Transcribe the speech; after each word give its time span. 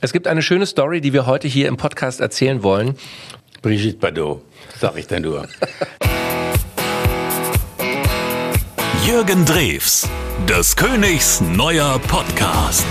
Es 0.00 0.12
gibt 0.12 0.28
eine 0.28 0.42
schöne 0.42 0.64
Story, 0.64 1.00
die 1.00 1.12
wir 1.12 1.26
heute 1.26 1.48
hier 1.48 1.66
im 1.66 1.76
Podcast 1.76 2.20
erzählen 2.20 2.62
wollen. 2.62 2.94
Brigitte 3.62 3.98
Bardot, 3.98 4.44
sag 4.78 4.96
ich 4.96 5.08
denn 5.08 5.22
nur. 5.22 5.48
Jürgen 9.04 9.44
Drews, 9.44 10.08
des 10.48 10.76
Königs 10.76 11.40
neuer 11.40 11.98
Podcast. 11.98 12.86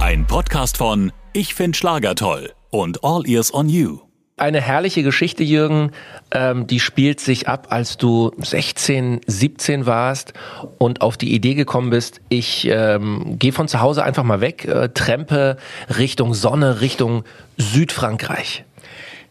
Ein 0.00 0.26
Podcast 0.26 0.76
von 0.76 1.10
Ich 1.32 1.54
find 1.54 1.74
Schlager 1.74 2.14
toll 2.14 2.52
und 2.68 3.02
All 3.02 3.26
Ears 3.26 3.54
on 3.54 3.70
You 3.70 4.00
eine 4.36 4.60
herrliche 4.60 5.02
Geschichte, 5.02 5.44
Jürgen. 5.44 5.92
Ähm, 6.30 6.66
die 6.66 6.80
spielt 6.80 7.20
sich 7.20 7.48
ab, 7.48 7.68
als 7.70 7.96
du 7.96 8.32
16, 8.38 9.20
17 9.26 9.86
warst 9.86 10.32
und 10.78 11.00
auf 11.02 11.16
die 11.16 11.34
Idee 11.34 11.54
gekommen 11.54 11.90
bist, 11.90 12.20
ich 12.28 12.66
ähm, 12.68 13.36
gehe 13.38 13.52
von 13.52 13.68
zu 13.68 13.80
Hause 13.80 14.04
einfach 14.04 14.24
mal 14.24 14.40
weg, 14.40 14.64
äh, 14.64 14.88
trempe 14.88 15.58
Richtung 15.98 16.34
Sonne, 16.34 16.80
Richtung 16.80 17.24
Südfrankreich. 17.58 18.64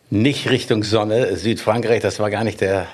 Nicht 0.10 0.50
Richtung 0.50 0.84
Sonne, 0.84 1.36
Südfrankreich, 1.38 2.02
das 2.02 2.20
war 2.20 2.30
gar 2.30 2.44
nicht 2.44 2.62
der 2.62 2.88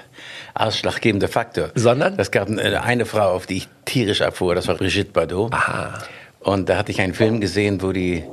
ausschlaggebende 0.53 1.27
Faktor. 1.27 1.69
Sondern? 1.75 2.17
Es 2.17 2.31
gab 2.31 2.47
eine 2.49 3.05
Frau, 3.05 3.31
auf 3.31 3.45
die 3.45 3.57
ich 3.57 3.67
tierisch 3.85 4.21
abfuhr, 4.21 4.55
das 4.55 4.67
war 4.67 4.75
Brigitte 4.75 5.11
Bardot. 5.11 5.53
Aha. 5.53 5.93
Und 6.39 6.69
da 6.69 6.77
hatte 6.77 6.91
ich 6.91 7.01
einen 7.01 7.13
Film 7.13 7.41
gesehen, 7.41 7.81
wo 7.81 7.91
die 7.91 8.23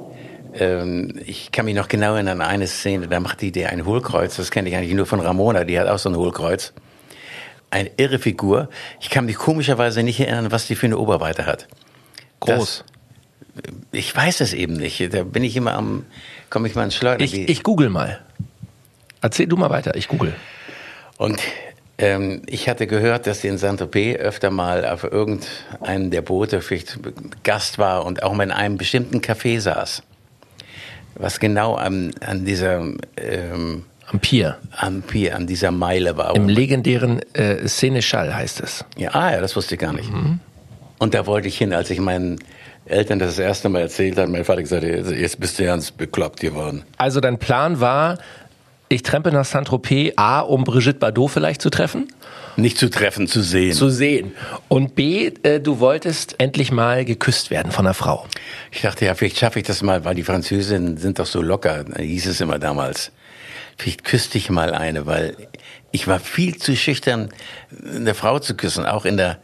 ähm, 0.54 1.20
ich 1.24 1.52
kann 1.52 1.64
mich 1.64 1.74
noch 1.74 1.88
genau 1.88 2.14
erinnern 2.14 2.40
an 2.40 2.48
eine 2.48 2.66
Szene, 2.66 3.08
da 3.08 3.20
macht 3.20 3.40
die 3.40 3.52
dir 3.52 3.70
ein 3.70 3.84
Hohlkreuz, 3.84 4.36
das 4.36 4.50
kenne 4.50 4.68
ich 4.68 4.76
eigentlich 4.76 4.94
nur 4.94 5.06
von 5.06 5.20
Ramona, 5.20 5.64
die 5.64 5.78
hat 5.78 5.88
auch 5.88 5.98
so 5.98 6.08
ein 6.08 6.16
Hohlkreuz. 6.16 6.72
Eine 7.70 7.90
irre 7.96 8.20
Figur. 8.20 8.68
Ich 9.00 9.10
kann 9.10 9.26
mich 9.26 9.34
komischerweise 9.34 10.04
nicht 10.04 10.20
erinnern, 10.20 10.52
was 10.52 10.68
die 10.68 10.76
für 10.76 10.86
eine 10.86 10.96
Oberweite 10.96 11.44
hat. 11.44 11.66
Groß. 12.38 12.84
Das, 13.56 13.64
ich 13.90 14.14
weiß 14.14 14.40
es 14.42 14.52
eben 14.52 14.74
nicht. 14.74 15.12
Da 15.12 15.24
bin 15.24 15.42
ich 15.42 15.56
immer 15.56 15.74
am, 15.74 16.06
komme 16.50 16.68
ich 16.68 16.76
mal 16.76 16.84
ins 16.84 16.94
Schleudern. 16.94 17.22
Ich, 17.22 17.34
ich 17.34 17.62
google 17.64 17.90
mal. 17.90 18.20
Erzähl 19.22 19.48
du 19.48 19.56
mal 19.56 19.70
weiter, 19.70 19.96
ich 19.96 20.06
google. 20.06 20.36
Und 21.16 21.40
ähm, 21.98 22.42
ich 22.46 22.68
hatte 22.68 22.86
gehört, 22.86 23.26
dass 23.26 23.40
sie 23.40 23.48
in 23.48 23.58
Saint-Tropez 23.58 24.18
öfter 24.18 24.50
mal 24.50 24.86
auf 24.86 25.02
irgendeinem 25.02 26.12
der 26.12 26.22
Boote 26.22 26.60
vielleicht 26.60 26.98
Gast 27.42 27.78
war 27.78 28.04
und 28.04 28.22
auch 28.22 28.34
mal 28.34 28.44
in 28.44 28.52
einem 28.52 28.76
bestimmten 28.76 29.18
Café 29.18 29.58
saß 29.58 30.04
was 31.16 31.40
genau 31.40 31.74
an, 31.74 32.12
an 32.20 32.44
dieser 32.44 32.82
ähm, 33.16 33.84
am 34.06 34.20
Pier. 34.20 34.58
Am 34.76 35.02
Pier, 35.02 35.34
an 35.34 35.46
dieser 35.46 35.70
Meile 35.70 36.16
war. 36.16 36.36
Im 36.36 36.48
legendären 36.48 37.20
äh, 37.32 37.66
Seneschall 37.66 38.34
heißt 38.34 38.60
es. 38.60 38.84
Ja, 38.96 39.10
ah 39.14 39.32
ja, 39.32 39.40
das 39.40 39.56
wusste 39.56 39.74
ich 39.74 39.80
gar 39.80 39.92
nicht. 39.92 40.12
Mhm. 40.12 40.40
Und 40.98 41.14
da 41.14 41.26
wollte 41.26 41.48
ich 41.48 41.56
hin, 41.56 41.72
als 41.72 41.90
ich 41.90 42.00
meinen 42.00 42.38
Eltern 42.86 43.18
das, 43.18 43.30
das 43.30 43.38
erste 43.38 43.68
Mal 43.68 43.82
erzählt 43.82 44.18
habe. 44.18 44.30
Mein 44.30 44.44
Vater 44.44 44.62
gesagt, 44.62 44.84
jetzt 44.84 45.40
bist 45.40 45.58
du 45.58 45.64
ganz 45.64 45.90
bekloppt 45.90 46.40
geworden. 46.40 46.84
Also 46.98 47.20
dein 47.20 47.38
Plan 47.38 47.80
war, 47.80 48.18
ich 48.88 49.02
trempe 49.02 49.32
nach 49.32 49.44
Saint-Tropez, 49.44 50.12
A, 50.16 50.40
um 50.40 50.64
Brigitte 50.64 50.98
Bardot 50.98 51.30
vielleicht 51.30 51.62
zu 51.62 51.70
treffen? 51.70 52.08
Nicht 52.56 52.78
zu 52.78 52.90
treffen, 52.90 53.26
zu 53.26 53.42
sehen. 53.42 53.72
Zu 53.72 53.88
sehen. 53.88 54.32
Und 54.68 54.94
B, 54.94 55.32
äh, 55.42 55.60
du 55.60 55.80
wolltest 55.80 56.36
endlich 56.38 56.70
mal 56.70 57.04
geküsst 57.04 57.50
werden 57.50 57.72
von 57.72 57.86
einer 57.86 57.94
Frau. 57.94 58.26
Ich 58.70 58.82
dachte, 58.82 59.06
ja, 59.06 59.14
vielleicht 59.14 59.38
schaffe 59.38 59.58
ich 59.58 59.66
das 59.66 59.82
mal, 59.82 60.04
weil 60.04 60.14
die 60.14 60.22
Französinnen 60.22 60.96
sind 60.96 61.18
doch 61.18 61.26
so 61.26 61.42
locker, 61.42 61.84
hieß 61.96 62.26
es 62.26 62.40
immer 62.40 62.58
damals. 62.58 63.10
Vielleicht 63.76 64.04
küsste 64.04 64.38
ich 64.38 64.50
mal 64.50 64.72
eine, 64.72 65.06
weil 65.06 65.36
ich 65.90 66.06
war 66.06 66.20
viel 66.20 66.56
zu 66.56 66.76
schüchtern, 66.76 67.30
eine 67.84 68.14
Frau 68.14 68.38
zu 68.38 68.54
küssen. 68.54 68.86
Auch 68.86 69.04
in 69.04 69.16
der, 69.16 69.38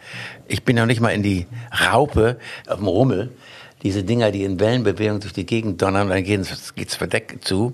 ich 0.47 0.63
bin 0.65 0.77
noch 0.77 0.87
nicht 0.87 1.01
mal 1.01 1.11
in 1.11 1.23
die 1.23 1.47
Raupe 1.91 2.39
auf 2.69 2.77
dem 2.77 2.87
Rummel. 2.87 3.31
Diese 3.83 4.05
Dinger, 4.05 4.31
die 4.31 4.45
in 4.45 4.61
Wellenbewegung 4.61 5.21
durch 5.21 5.33
die 5.33 5.47
Gegend 5.47 5.83
donnern, 5.83 6.11
dann 6.11 6.23
geht's, 6.23 6.75
geht's 6.75 6.95
verdeckt 6.95 7.45
zu. 7.45 7.73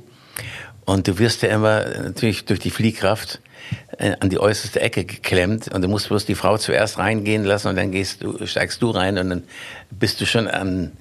Und 0.87 1.09
du 1.09 1.19
wirst 1.19 1.43
ja 1.43 1.51
immer 1.51 1.85
natürlich 1.85 2.45
durch 2.45 2.61
die 2.61 2.71
Fliehkraft 2.71 3.41
äh, 3.99 4.15
an 4.21 4.31
die 4.31 4.39
äußerste 4.39 4.81
Ecke 4.81 5.05
geklemmt 5.05 5.69
und 5.69 5.83
du 5.83 5.89
musst 5.89 6.09
bloß 6.09 6.25
die 6.25 6.37
Frau 6.37 6.57
zuerst 6.57 6.99
reingehen 6.99 7.45
lassen 7.45 7.69
und 7.69 7.77
dann 7.77 7.91
gehst 7.91 8.23
du, 8.23 8.47
steigst 8.47 8.81
du 8.81 8.91
rein 8.91 9.19
und 9.19 9.29
dann 9.29 9.43
bist 9.91 10.21
du 10.21 10.27
schon 10.27 10.47
an 10.47 10.93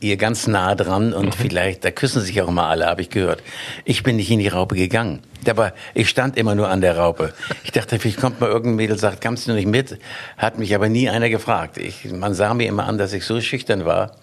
ihr 0.00 0.16
ganz 0.16 0.46
nah 0.46 0.74
dran 0.74 1.12
und 1.12 1.26
mhm. 1.26 1.32
vielleicht, 1.32 1.84
da 1.84 1.90
küssen 1.90 2.22
sich 2.22 2.40
auch 2.40 2.48
immer 2.48 2.66
alle, 2.66 2.86
habe 2.86 3.02
ich 3.02 3.10
gehört. 3.10 3.42
Ich 3.84 4.02
bin 4.02 4.16
nicht 4.16 4.30
in 4.30 4.38
die 4.38 4.48
Raupe 4.48 4.74
gegangen. 4.74 5.20
Aber 5.48 5.74
ich 5.92 6.08
stand 6.08 6.38
immer 6.38 6.54
nur 6.54 6.68
an 6.68 6.80
der 6.80 6.96
Raupe. 6.96 7.34
Ich 7.64 7.72
dachte, 7.72 7.98
vielleicht 7.98 8.20
kommt 8.20 8.40
mal 8.40 8.48
irgendein 8.48 8.76
Mädel, 8.76 8.98
sagt, 8.98 9.22
kommst 9.22 9.46
du 9.46 9.52
nicht 9.52 9.68
mit? 9.68 9.98
Hat 10.38 10.58
mich 10.58 10.74
aber 10.74 10.88
nie 10.88 11.10
einer 11.10 11.28
gefragt. 11.28 11.76
Ich, 11.76 12.10
man 12.10 12.32
sah 12.32 12.54
mir 12.54 12.66
immer 12.66 12.86
an, 12.86 12.96
dass 12.96 13.12
ich 13.12 13.24
so 13.26 13.40
schüchtern 13.40 13.84
war. 13.84 14.16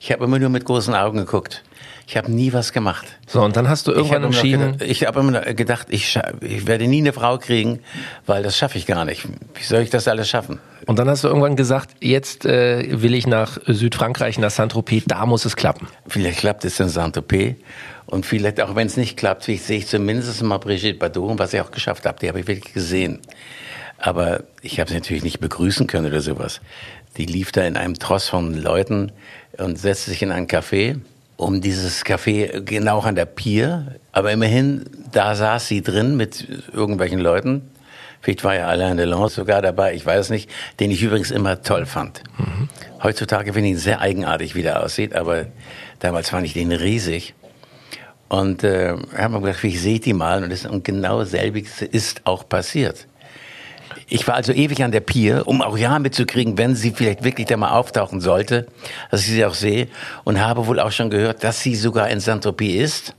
Ich 0.00 0.12
habe 0.12 0.24
immer 0.24 0.38
nur 0.38 0.50
mit 0.50 0.64
großen 0.64 0.94
Augen 0.94 1.18
geguckt. 1.18 1.64
Ich 2.08 2.16
habe 2.16 2.32
nie 2.32 2.54
was 2.54 2.72
gemacht. 2.72 3.06
So, 3.26 3.42
und 3.42 3.54
dann 3.58 3.68
hast 3.68 3.86
du 3.86 3.92
irgendwann 3.92 4.22
ich 4.22 4.28
entschieden. 4.28 4.72
Gedacht, 4.72 4.90
ich 4.90 5.06
habe 5.06 5.20
immer 5.20 5.40
gedacht, 5.42 5.88
ich, 5.90 6.18
ich 6.40 6.66
werde 6.66 6.88
nie 6.88 7.00
eine 7.00 7.12
Frau 7.12 7.36
kriegen, 7.36 7.80
weil 8.24 8.42
das 8.42 8.56
schaffe 8.56 8.78
ich 8.78 8.86
gar 8.86 9.04
nicht. 9.04 9.28
Wie 9.54 9.62
soll 9.62 9.82
ich 9.82 9.90
das 9.90 10.08
alles 10.08 10.26
schaffen? 10.26 10.58
Und 10.86 10.98
dann 10.98 11.06
hast 11.06 11.24
du 11.24 11.28
irgendwann 11.28 11.54
gesagt, 11.54 11.90
jetzt 12.00 12.46
äh, 12.46 13.02
will 13.02 13.12
ich 13.12 13.26
nach 13.26 13.58
Südfrankreich, 13.66 14.38
nach 14.38 14.50
Saint-Tropez, 14.50 15.04
da 15.06 15.26
muss 15.26 15.44
es 15.44 15.54
klappen. 15.54 15.86
Vielleicht 16.06 16.38
klappt 16.38 16.64
es 16.64 16.80
in 16.80 16.88
Saint-Tropez. 16.88 17.56
Und 18.06 18.24
vielleicht, 18.24 18.62
auch 18.62 18.74
wenn 18.74 18.86
es 18.86 18.96
nicht 18.96 19.18
klappt, 19.18 19.42
sehe 19.42 19.58
ich 19.58 19.86
zumindest 19.86 20.42
mal 20.42 20.56
Brigitte 20.56 20.98
Bardot, 20.98 21.38
was 21.38 21.52
ich 21.52 21.60
auch 21.60 21.72
geschafft 21.72 22.06
habe. 22.06 22.18
Die 22.20 22.28
habe 22.28 22.40
ich 22.40 22.46
wirklich 22.46 22.72
gesehen. 22.72 23.18
Aber 23.98 24.44
ich 24.62 24.80
habe 24.80 24.88
sie 24.88 24.96
natürlich 24.96 25.24
nicht 25.24 25.40
begrüßen 25.40 25.86
können 25.86 26.06
oder 26.06 26.22
sowas. 26.22 26.62
Die 27.18 27.26
lief 27.26 27.52
da 27.52 27.64
in 27.64 27.76
einem 27.76 27.98
Tross 27.98 28.30
von 28.30 28.54
Leuten 28.54 29.12
und 29.58 29.78
setzte 29.78 30.10
sich 30.10 30.22
in 30.22 30.32
ein 30.32 30.46
Café 30.46 31.00
um 31.38 31.60
dieses 31.60 32.04
Café 32.04 32.60
genau 32.62 32.98
an 33.00 33.14
der 33.14 33.24
Pier. 33.24 33.96
Aber 34.12 34.32
immerhin, 34.32 34.84
da 35.12 35.34
saß 35.34 35.68
sie 35.68 35.82
drin 35.82 36.16
mit 36.16 36.46
irgendwelchen 36.72 37.20
Leuten. 37.20 37.70
Vielleicht 38.20 38.42
war 38.42 38.56
ja 38.56 38.66
Alain 38.66 38.96
Delon 38.96 39.28
sogar 39.28 39.62
dabei, 39.62 39.94
ich 39.94 40.04
weiß 40.04 40.30
nicht, 40.30 40.50
den 40.80 40.90
ich 40.90 41.00
übrigens 41.00 41.30
immer 41.30 41.62
toll 41.62 41.86
fand. 41.86 42.24
Mhm. 42.36 42.68
Heutzutage 43.00 43.52
finde 43.52 43.68
ich 43.68 43.74
ihn 43.74 43.78
sehr 43.78 44.00
eigenartig, 44.00 44.56
wie 44.56 44.62
der 44.62 44.82
aussieht, 44.82 45.14
aber 45.14 45.46
damals 46.00 46.28
fand 46.28 46.44
ich 46.44 46.54
den 46.54 46.72
riesig. 46.72 47.34
Und 48.28 48.64
äh, 48.64 48.96
haben 49.16 49.34
wir 49.34 49.40
gedacht, 49.40 49.62
ich 49.62 49.80
sehe 49.80 50.00
die 50.00 50.14
mal 50.14 50.42
und, 50.42 50.50
das, 50.50 50.66
und 50.66 50.82
genau 50.82 51.22
selbiges 51.22 51.82
ist 51.82 52.22
auch 52.24 52.48
passiert. 52.48 53.06
Ich 54.10 54.26
war 54.26 54.34
also 54.34 54.52
ewig 54.52 54.82
an 54.82 54.90
der 54.90 55.00
Pier, 55.00 55.42
um 55.46 55.60
auch 55.60 55.76
ja 55.76 55.98
mitzukriegen, 55.98 56.56
wenn 56.56 56.74
sie 56.74 56.92
vielleicht 56.92 57.24
wirklich 57.24 57.46
da 57.46 57.56
mal 57.56 57.70
auftauchen 57.70 58.20
sollte, 58.20 58.66
dass 59.10 59.20
ich 59.20 59.28
sie 59.28 59.44
auch 59.44 59.54
sehe 59.54 59.88
und 60.24 60.40
habe 60.40 60.66
wohl 60.66 60.80
auch 60.80 60.92
schon 60.92 61.10
gehört, 61.10 61.44
dass 61.44 61.60
sie 61.60 61.74
sogar 61.74 62.08
in 62.08 62.20
Saint-Tropez 62.20 62.82
ist. 62.82 63.14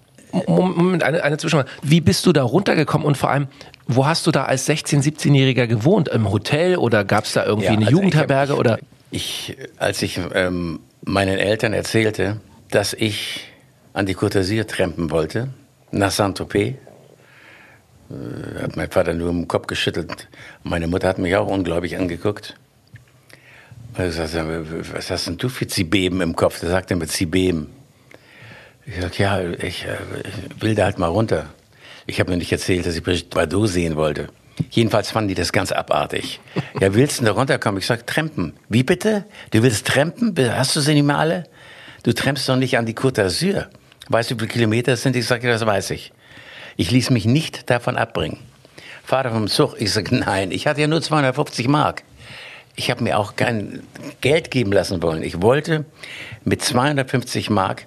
Moment, 0.48 1.04
eine, 1.04 1.24
eine 1.24 1.38
Zwischenfrage. 1.38 1.70
Wie 1.82 2.02
bist 2.02 2.26
du 2.26 2.34
da 2.34 2.44
runtergekommen 2.44 3.06
und 3.06 3.18
vor 3.18 3.30
allem, 3.30 3.48
wo 3.88 4.06
hast 4.06 4.26
du 4.28 4.32
da 4.32 4.46
als 4.46 4.68
16-, 4.68 5.04
17-Jähriger 5.04 5.68
gewohnt? 5.68 6.08
Im 6.10 6.32
Hotel 6.32 6.78
oder 6.78 7.04
gab 7.04 7.26
es 7.26 7.34
da 7.34 7.46
irgendwie 7.46 7.66
ja, 7.66 7.72
eine 7.74 7.86
also 7.86 7.98
Jugendherberge? 7.98 8.54
Ich 8.54 8.58
hab, 8.58 8.60
oder? 8.60 8.80
Ich, 9.12 9.58
als 9.78 10.02
ich 10.02 10.20
ähm, 10.34 10.80
meinen 11.04 11.40
Eltern 11.40 11.74
erzählte, 11.74 12.40
dass 12.70 12.94
ich 12.94 13.42
an 13.94 14.06
die 14.06 14.16
d'Azur 14.16 14.68
trampen 14.68 15.10
wollte, 15.10 15.50
nach 15.92 16.12
Saint-Tropez, 16.12 16.76
äh, 18.10 18.64
hat 18.64 18.76
mein 18.76 18.90
Vater 18.90 19.14
nur 19.14 19.30
im 19.30 19.48
Kopf 19.48 19.68
geschüttelt. 19.68 20.28
Meine 20.64 20.88
Mutter 20.88 21.08
hat 21.08 21.20
mich 21.20 21.36
auch 21.36 21.48
unglaublich 21.48 21.98
angeguckt. 21.98 22.56
Ich 23.98 24.14
sagte, 24.14 24.66
was 24.94 25.10
hast 25.10 25.28
denn 25.28 25.38
du 25.38 25.50
für 25.50 25.68
Zibeben 25.68 26.22
im 26.22 26.36
Kopf? 26.36 26.60
Der 26.60 26.70
sagte 26.70 26.96
mit 26.96 27.12
Zibeben. 27.12 27.70
Ich 28.86 29.02
sagte, 29.02 29.24
ja, 29.24 29.42
ich, 29.42 29.86
äh, 29.86 29.98
ich 30.24 30.62
will 30.62 30.76
da 30.76 30.86
halt 30.86 31.00
mal 31.00 31.08
runter. 31.08 31.48
Ich 32.06 32.20
habe 32.20 32.32
mir 32.32 32.38
nicht 32.38 32.52
erzählt, 32.52 32.86
dass 32.86 32.96
ich 32.96 33.04
Brigitte 33.04 33.36
Bardot 33.36 33.70
sehen 33.70 33.96
wollte. 33.96 34.30
Jedenfalls 34.72 35.12
fanden 35.12 35.30
die 35.30 35.36
das 35.36 35.52
ganz 35.52 35.72
abartig. 35.72 36.40
Ja, 36.80 36.94
willst 36.94 37.22
du 37.22 37.26
da 37.26 37.32
runterkommen? 37.32 37.80
Ich 37.80 37.86
sag, 37.86 38.06
trampen. 38.08 38.54
Wie 38.68 38.84
bitte? 38.84 39.26
Du 39.52 39.64
willst 39.64 39.88
trampen? 39.88 40.36
Hast 40.56 40.76
du 40.76 40.82
sie 40.82 40.94
nicht 40.94 41.06
mehr 41.06 41.18
alle? 41.18 41.44
Du 42.04 42.14
trampst 42.14 42.48
doch 42.50 42.56
nicht 42.56 42.78
an 42.78 42.86
die 42.86 42.96
Côte 42.96 43.22
d'Azur. 43.22 43.68
Weißt 44.10 44.32
du, 44.32 44.36
wie 44.36 44.40
viele 44.40 44.52
Kilometer 44.52 44.94
es 44.94 45.04
sind? 45.04 45.16
Ich 45.16 45.28
sage, 45.28 45.48
das 45.48 45.66
weiß 45.66 45.92
ich. 45.92 46.12
Ich 46.80 46.92
ließ 46.92 47.10
mich 47.10 47.26
nicht 47.26 47.70
davon 47.70 47.98
abbringen. 47.98 48.38
Vater 49.04 49.32
vom 49.32 49.50
Zug, 49.50 49.76
ich 49.80 49.92
sage, 49.92 50.16
nein, 50.16 50.50
ich 50.52 50.66
hatte 50.66 50.80
ja 50.80 50.88
nur 50.88 51.02
250 51.02 51.68
Mark. 51.68 52.04
Ich 52.78 52.90
habe 52.90 53.04
mir 53.04 53.20
auch 53.20 53.36
kein 53.36 53.84
Geld 54.22 54.50
geben 54.50 54.72
lassen 54.72 55.04
wollen. 55.04 55.22
Ich 55.22 55.42
wollte 55.42 55.84
mit 56.46 56.62
250 56.62 57.50
Mark 57.50 57.86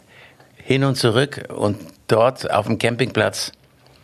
hin 0.56 0.84
und 0.84 0.96
zurück 0.96 1.48
und 1.56 1.78
dort 2.06 2.50
auf 2.50 2.66
dem 2.66 2.76
Campingplatz 2.76 3.52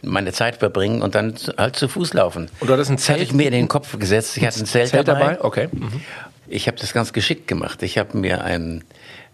meine 0.01 0.33
Zeit 0.33 0.57
verbringen 0.57 1.03
und 1.03 1.15
dann 1.15 1.35
halt 1.59 1.77
zu 1.77 1.87
Fuß 1.87 2.15
laufen. 2.15 2.49
Und 2.61 2.71
du 2.71 2.73
hattest 2.73 2.91
ein 2.91 2.97
Zelt? 2.97 3.19
Das 3.19 3.27
hatte 3.27 3.31
ich 3.31 3.37
mir 3.37 3.49
in 3.49 3.53
den 3.53 3.69
Kopf 3.69 3.99
gesetzt. 3.99 4.39
Ich 4.39 4.47
hatte 4.47 4.61
ein 4.61 4.65
Zelt, 4.65 4.89
Zelt 4.89 5.07
dabei. 5.07 5.35
dabei. 5.35 5.45
Okay. 5.45 5.69
Mhm. 5.71 6.01
Ich 6.47 6.67
habe 6.67 6.79
das 6.79 6.95
ganz 6.95 7.13
geschickt 7.13 7.47
gemacht. 7.47 7.83
Ich 7.83 7.99
habe 7.99 8.17
mir 8.17 8.43
einen 8.43 8.85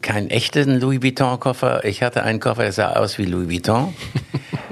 keinen 0.03 0.31
echten 0.31 0.81
Louis 0.81 1.01
Vuitton 1.01 1.39
Koffer. 1.39 1.85
Ich 1.85 2.03
hatte 2.03 2.25
einen 2.25 2.41
Koffer, 2.41 2.63
der 2.63 2.73
sah 2.73 2.95
aus 2.95 3.19
wie 3.19 3.25
Louis 3.25 3.49
Vuitton. 3.49 3.95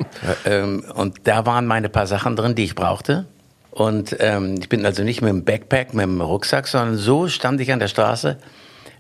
ähm, 0.45 0.85
und 0.95 1.21
da 1.25 1.47
waren 1.47 1.67
meine 1.67 1.89
paar 1.89 2.07
Sachen 2.07 2.37
drin, 2.37 2.55
die 2.55 2.65
ich 2.65 2.75
brauchte. 2.75 3.27
Und 3.71 4.17
ähm, 4.21 4.57
ich 4.61 4.69
bin 4.69 4.85
also 4.85 5.03
nicht 5.03 5.23
mit 5.23 5.31
dem 5.31 5.45
Backpack, 5.45 5.95
mit 5.95 6.05
dem 6.05 6.21
Rucksack, 6.21 6.69
sondern 6.69 6.97
so 6.97 7.29
stand 7.29 7.59
ich 7.61 7.73
an 7.73 7.79
der 7.79 7.89
Straße 7.89 8.37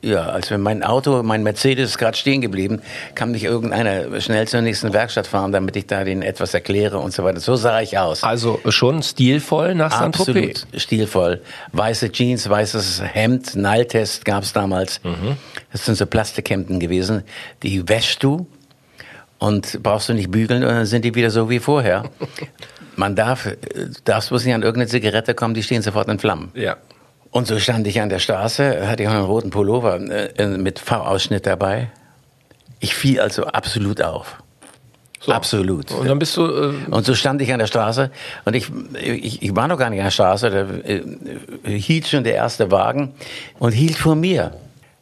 Ja, 0.00 0.30
als 0.30 0.50
wenn 0.50 0.62
mein 0.62 0.82
Auto, 0.82 1.22
mein 1.22 1.42
Mercedes 1.42 1.90
ist 1.90 1.98
gerade 1.98 2.16
stehen 2.16 2.40
geblieben, 2.40 2.80
kann 3.14 3.32
mich 3.32 3.44
irgendeiner 3.44 4.18
schnell 4.22 4.48
zur 4.48 4.62
nächsten 4.62 4.94
Werkstatt 4.94 5.26
fahren, 5.26 5.52
damit 5.52 5.76
ich 5.76 5.86
da 5.86 6.04
denen 6.04 6.22
etwas 6.22 6.54
erkläre 6.54 6.98
und 6.98 7.12
so 7.12 7.22
weiter. 7.22 7.38
So 7.38 7.54
sah 7.54 7.82
ich 7.82 7.98
aus. 7.98 8.24
Also 8.24 8.60
schon 8.70 9.02
stilvoll 9.02 9.74
nach 9.74 9.92
Absolut 10.00 10.34
Saint-Tropez. 10.34 10.66
stilvoll. 10.82 11.42
Weiße 11.72 12.10
Jeans, 12.10 12.48
weißes 12.48 13.02
Hemd, 13.12 13.54
Naltest 13.54 14.24
gab's 14.24 14.54
damals. 14.54 15.00
Das 15.70 15.84
sind 15.84 15.96
so 15.96 16.06
Plastikhemden 16.06 16.80
gewesen. 16.80 17.24
Die 17.62 17.86
wäschst 17.88 18.22
du 18.24 18.46
und 19.42 19.82
brauchst 19.82 20.08
du 20.08 20.14
nicht 20.14 20.30
bügeln 20.30 20.62
und 20.62 20.68
dann 20.70 20.86
sind 20.86 21.04
die 21.04 21.16
wieder 21.16 21.30
so 21.30 21.50
wie 21.50 21.58
vorher. 21.58 22.04
Man 22.96 23.16
darf, 23.16 23.46
äh, 23.46 23.56
darfst 24.04 24.28
bloß 24.28 24.44
nicht 24.44 24.54
an 24.54 24.62
irgendeine 24.62 24.88
Zigarette 24.88 25.34
kommen, 25.34 25.54
die 25.54 25.64
stehen 25.64 25.82
sofort 25.82 26.08
in 26.08 26.20
Flammen. 26.20 26.52
Ja. 26.54 26.76
Und 27.32 27.48
so 27.48 27.58
stand 27.58 27.86
ich 27.88 28.00
an 28.00 28.08
der 28.08 28.20
Straße, 28.20 28.86
hatte 28.86 29.02
ich 29.02 29.08
auch 29.08 29.14
einen 29.14 29.24
roten 29.24 29.50
Pullover 29.50 29.96
äh, 30.38 30.46
mit 30.46 30.78
V-Ausschnitt 30.78 31.46
dabei. 31.46 31.90
Ich 32.78 32.94
fiel 32.94 33.18
also 33.20 33.46
absolut 33.46 34.00
auf. 34.00 34.36
So. 35.18 35.32
Absolut. 35.32 35.90
Und 35.90 36.08
dann 36.08 36.18
bist 36.18 36.36
du. 36.36 36.46
Äh, 36.46 36.74
Und 36.90 37.04
so 37.04 37.14
stand 37.14 37.42
ich 37.42 37.52
an 37.52 37.58
der 37.58 37.66
Straße 37.66 38.10
und 38.44 38.54
ich, 38.54 38.70
ich, 39.00 39.42
ich 39.42 39.56
war 39.56 39.66
noch 39.66 39.78
gar 39.78 39.90
nicht 39.90 40.00
an 40.00 40.06
der 40.06 40.10
Straße, 40.12 40.50
da 40.50 41.68
äh, 41.68 41.78
hielt 41.78 42.06
schon 42.06 42.22
der 42.22 42.34
erste 42.34 42.70
Wagen 42.70 43.14
und 43.58 43.72
hielt 43.72 43.96
vor 43.96 44.14
mir. 44.14 44.52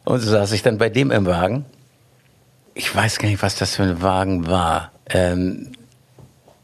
Und 0.03 0.19
so 0.19 0.31
saß 0.31 0.51
ich 0.53 0.63
dann 0.63 0.79
bei 0.79 0.89
dem 0.89 1.11
im 1.11 1.27
Wagen. 1.27 1.65
Ich 2.73 2.95
weiß 2.95 3.19
gar 3.19 3.27
nicht, 3.27 3.43
was 3.43 3.55
das 3.55 3.75
für 3.75 3.83
ein 3.83 4.01
Wagen 4.01 4.47
war. 4.47 4.91
Ähm, 5.09 5.73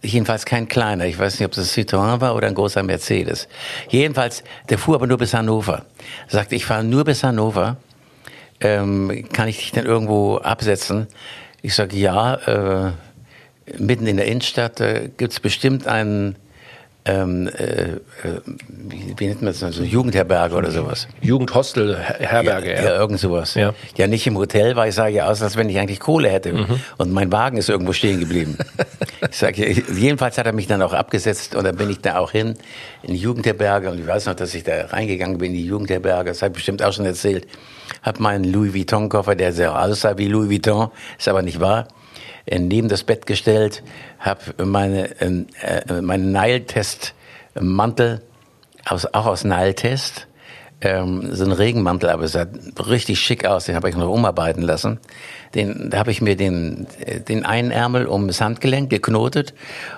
jedenfalls 0.01 0.45
kein 0.45 0.67
kleiner. 0.67 1.05
Ich 1.05 1.19
weiß 1.19 1.39
nicht, 1.39 1.45
ob 1.45 1.51
das 1.51 1.77
ein 1.77 1.83
Citroën 1.83 2.21
war 2.21 2.35
oder 2.35 2.47
ein 2.47 2.53
großer 2.53 2.81
Mercedes. 2.83 3.47
Jedenfalls, 3.89 4.43
der 4.69 4.77
fuhr 4.77 4.95
aber 4.95 5.07
nur 5.07 5.17
bis 5.17 5.33
Hannover. 5.33 5.85
Er 6.27 6.31
sagte, 6.31 6.55
ich 6.55 6.65
fahre 6.65 6.83
nur 6.83 7.03
bis 7.03 7.23
Hannover. 7.23 7.77
Ähm, 8.61 9.27
kann 9.33 9.47
ich 9.47 9.57
dich 9.57 9.71
denn 9.71 9.85
irgendwo 9.85 10.37
absetzen? 10.37 11.07
Ich 11.61 11.75
sage, 11.75 11.97
ja, 11.97 12.35
äh, 12.35 12.91
mitten 13.77 14.07
in 14.07 14.17
der 14.17 14.27
Innenstadt 14.27 14.79
äh, 14.79 15.09
gibt's 15.17 15.39
bestimmt 15.39 15.87
einen, 15.87 16.37
ähm, 17.07 17.47
äh, 17.47 17.63
äh, 17.63 17.97
wie, 18.67 19.13
wie 19.17 19.27
nennt 19.27 19.41
man 19.41 19.53
das, 19.53 19.59
so 19.59 19.83
Jugendherberge 19.83 20.55
oder 20.55 20.71
sowas. 20.71 21.07
Jugendhostel, 21.21 21.97
Her- 21.97 22.17
Herberge, 22.19 22.71
Ja, 22.71 22.75
ja. 22.75 22.83
ja, 22.83 22.95
irgend 22.99 23.19
sowas. 23.19 23.53
Ja. 23.55 23.73
Ja. 23.97 24.07
nicht 24.07 24.27
im 24.27 24.37
Hotel, 24.37 24.75
weil 24.75 24.89
ich 24.89 24.95
sage 24.95 25.13
ja 25.15 25.27
aus, 25.29 25.41
als 25.41 25.55
wenn 25.55 25.69
ich 25.69 25.79
eigentlich 25.79 25.99
Kohle 25.99 26.29
hätte. 26.29 26.53
Mhm. 26.53 26.79
Und 26.97 27.11
mein 27.11 27.31
Wagen 27.31 27.57
ist 27.57 27.69
irgendwo 27.69 27.93
stehen 27.93 28.19
geblieben. 28.19 28.57
ich 29.29 29.37
sage, 29.37 29.71
jedenfalls 29.93 30.37
hat 30.37 30.45
er 30.45 30.53
mich 30.53 30.67
dann 30.67 30.81
auch 30.81 30.93
abgesetzt 30.93 31.55
und 31.55 31.63
dann 31.63 31.75
bin 31.77 31.89
ich 31.89 32.01
da 32.01 32.17
auch 32.17 32.31
hin 32.31 32.55
in 33.03 33.13
die 33.13 33.19
Jugendherberge 33.19 33.89
und 33.89 33.99
ich 33.99 34.07
weiß 34.07 34.25
noch, 34.25 34.35
dass 34.35 34.53
ich 34.53 34.63
da 34.63 34.85
reingegangen 34.87 35.37
bin 35.37 35.51
in 35.51 35.57
die 35.57 35.65
Jugendherberge, 35.65 36.29
das 36.31 36.41
habe 36.41 36.51
ich 36.51 36.55
bestimmt 36.55 36.83
auch 36.83 36.93
schon 36.93 37.05
erzählt, 37.05 37.47
habe 38.03 38.21
meinen 38.21 38.43
Louis 38.43 38.73
Vuitton 38.73 39.07
Koffer, 39.09 39.35
der 39.35 39.53
sehr 39.53 39.79
aussah 39.81 40.17
wie 40.17 40.27
Louis 40.27 40.49
Vuitton, 40.49 40.89
ist 41.17 41.27
aber 41.27 41.41
nicht 41.41 41.59
wahr, 41.59 41.87
neben 42.49 42.89
das 42.89 43.03
Bett 43.03 43.25
gestellt, 43.25 43.83
habe 44.19 44.65
meine, 44.65 45.19
äh, 45.21 45.43
äh, 45.61 46.01
meinen 46.01 46.31
Nile-Test-Mantel 46.31 48.21
aus, 48.85 49.05
auch 49.13 49.25
aus 49.25 49.43
Nile-Test, 49.43 50.27
ähm, 50.79 51.33
so 51.33 51.43
ein 51.43 51.51
Regenmantel, 51.51 52.09
aber 52.09 52.25
es 52.25 52.33
sah 52.33 52.45
richtig 52.87 53.19
schick 53.19 53.45
aus, 53.45 53.65
den 53.65 53.75
habe 53.75 53.89
ich 53.89 53.95
noch 53.95 54.09
umarbeiten 54.09 54.61
lassen. 54.61 54.99
Den, 55.55 55.89
da 55.89 55.97
habe 55.97 56.11
ich 56.11 56.21
mir 56.21 56.35
den, 56.35 56.85
äh, 56.99 57.19
den 57.19 57.45
einen 57.45 57.71
Ärmel 57.71 58.05
um 58.05 58.27
das 58.27 58.41
Handgelenk 58.41 58.89
geknotet 58.89 59.55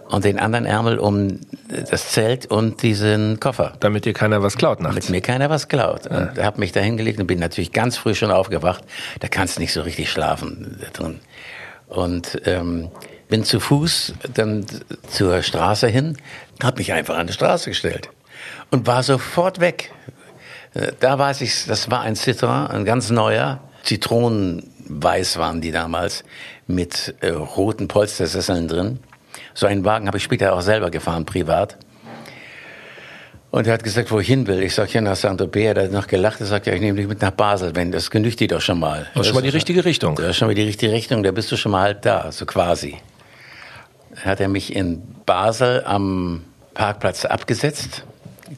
und 0.08 0.24
den 0.24 0.40
anderen 0.40 0.66
Ärmel 0.66 0.98
um 0.98 1.42
das 1.90 2.12
Zelt 2.12 2.46
und 2.46 2.82
diesen 2.82 3.42
Koffer. 3.42 3.74
Damit 3.82 4.06
dir 4.06 4.14
keiner 4.14 4.42
was 4.42 4.56
klaut 4.56 4.80
Damit 4.80 4.96
nachts. 4.96 5.10
mir 5.10 5.22
keiner 5.22 5.50
was 5.50 5.68
klaut. 5.68 6.08
Und 6.08 6.42
habe 6.42 6.60
mich 6.60 6.72
da 6.72 6.80
hingelegt 6.80 7.20
und 7.20 7.28
bin 7.28 7.40
natürlich 7.40 7.74
ganz 7.74 7.98
früh 7.98 8.16
schon 8.16 8.32
aufgewacht. 8.32 8.84
Da 9.20 9.28
kannst 9.28 9.58
du 9.58 9.62
nicht 9.62 9.74
so 9.74 9.82
richtig 9.82 10.10
schlafen 10.10 10.80
da 10.82 10.88
drin. 10.92 11.20
Und 11.90 12.42
ähm, 12.46 12.90
bin 13.30 13.44
zu 13.44 13.60
Fuß 13.60 14.14
dann 14.34 14.66
zur 15.08 15.42
Straße 15.44 15.88
hin, 15.88 16.18
habe 16.62 16.78
mich 16.78 16.94
einfach 16.94 17.18
an 17.18 17.28
die 17.28 17.34
Straße 17.34 17.70
gestellt 17.70 18.10
und 18.72 18.88
war 18.88 19.04
sofort 19.04 19.60
weg. 19.60 19.92
Äh, 20.74 20.92
Da 21.00 21.18
weiß 21.18 21.42
ich, 21.42 21.66
das 21.66 21.90
war 21.92 22.02
ein 22.02 22.16
Citroën, 22.16 22.68
ein 22.68 22.86
ganz 22.86 23.10
neuer. 23.10 23.60
Zitronenweiß 23.84 25.38
waren 25.38 25.62
die 25.62 25.72
damals 25.72 26.24
mit 26.68 27.16
äh, 27.22 27.30
roten 27.30 27.88
Polstersesseln 27.88 28.68
drin. 28.68 29.00
So 29.54 29.68
einen 29.68 29.86
Wagen 29.86 30.08
habe 30.08 30.18
ich 30.18 30.24
später 30.24 30.54
auch 30.54 30.62
selber 30.62 30.92
gefahren, 30.92 31.26
privat. 31.26 31.78
Und 33.52 33.66
er 33.66 33.74
hat 33.74 33.84
gesagt, 33.84 34.12
wo 34.12 34.20
ich 34.20 34.28
hin 34.28 34.46
will. 34.46 34.62
Ich 34.62 34.76
sag 34.76 34.94
ja 34.94 35.02
nach 35.02 35.16
Saint-Tropez. 35.16 35.76
Er 35.76 35.84
hat 35.86 35.92
noch 35.92 36.06
gelacht. 36.06 36.40
Er 36.40 36.46
sagt, 36.46 36.68
ja, 36.68 36.74
ich 36.74 36.82
nehme 36.82 36.98
dich 36.98 37.08
mit 37.08 37.22
nach 37.22 37.32
Basel. 37.32 37.76
Wenn, 37.76 37.92
das 37.92 38.12
genügt 38.12 38.40
dir 38.40 38.48
doch 38.48 38.62
schon 38.62 38.80
mal. 38.80 39.08
Das 39.14 39.22
ist 39.22 39.28
schon 39.28 39.36
mal 39.36 39.42
die 39.42 39.50
richtige 39.50 39.86
Richtung. 39.86 40.16
Das 40.16 40.28
ist 40.28 40.38
schon 40.38 40.48
mal 40.48 40.54
die 40.54 40.64
richtige 40.64 40.92
Richtung. 40.92 41.24
Da 41.24 41.32
bist 41.32 41.52
du 41.52 41.58
schon 41.58 41.72
mal 41.72 41.82
halb 41.82 42.04
da, 42.04 42.32
so 42.32 42.46
quasi. 42.46 42.98
Hat 44.24 44.40
er 44.40 44.50
mich 44.50 44.76
in 44.76 45.02
Basel 45.26 45.84
am 45.84 46.44
Parkplatz 46.76 47.26
abgesetzt, 47.26 48.04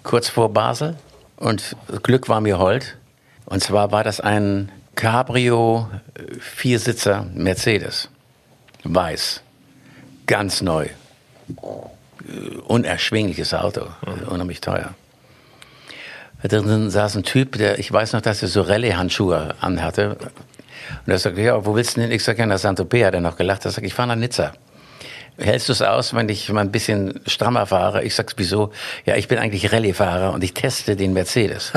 kurz 0.04 0.28
vor 0.28 0.52
Basel. 0.52 0.98
Und 1.38 1.76
Glück 2.04 2.28
war 2.28 2.42
mir 2.42 2.60
hold. 2.60 2.98
Und 3.46 3.64
zwar 3.64 3.92
war 3.92 4.04
das 4.04 4.20
ein 4.20 4.72
Cabrio 4.96 5.90
Viersitzer 6.40 7.26
Mercedes. 7.34 8.10
Weiß. 8.84 9.42
Ganz 10.26 10.62
neu 10.62 10.90
unerschwingliches 12.68 13.54
Auto, 13.54 13.88
unheimlich 14.28 14.62
teuer. 14.62 14.94
Da 16.44 16.48
drin 16.48 16.90
saß 16.90 17.18
ein 17.18 17.24
Typ, 17.24 17.58
der, 17.58 17.78
ich 17.78 17.92
weiß 17.92 18.14
noch, 18.14 18.22
dass 18.22 18.42
er 18.42 18.48
so 18.48 18.62
Rallye-Handschuhe 18.62 19.56
anhatte. 19.60 20.18
Und 21.06 21.12
er 21.12 21.20
sagte, 21.20 21.42
ja, 21.42 21.66
wo 21.66 21.76
willst 21.76 21.98
du 21.98 22.02
denn? 22.02 22.12
Ich 22.12 22.24
sag 22.24 22.40
ja, 22.40 22.46
nach 22.46 22.58
Saint-Tropez, 22.58 23.06
hat 23.06 23.14
er 23.14 23.22
noch 23.22 23.38
gelacht. 23.38 23.64
Er 23.66 23.72
sagt, 23.72 23.86
ich 23.86 23.94
fahre 23.94 24.10
nach 24.10 24.16
Nizza. 24.16 24.54
Hältst 25.38 25.70
du 25.70 25.74
es 25.74 25.82
aus, 25.82 26.14
wenn 26.14 26.28
ich 26.30 26.52
mal 26.52 26.62
ein 26.62 26.72
bisschen 26.72 27.20
strammer 27.26 27.66
fahre? 27.66 28.04
Ich 28.04 28.16
sag, 28.16 28.34
wieso? 28.38 28.72
Ja, 29.06 29.16
ich 29.16 29.28
bin 29.28 29.38
eigentlich 29.38 29.72
Rallye-Fahrer 29.72 30.34
und 30.34 30.44
ich 30.44 30.54
teste 30.54 30.96
den 30.96 31.14
Mercedes. 31.14 31.74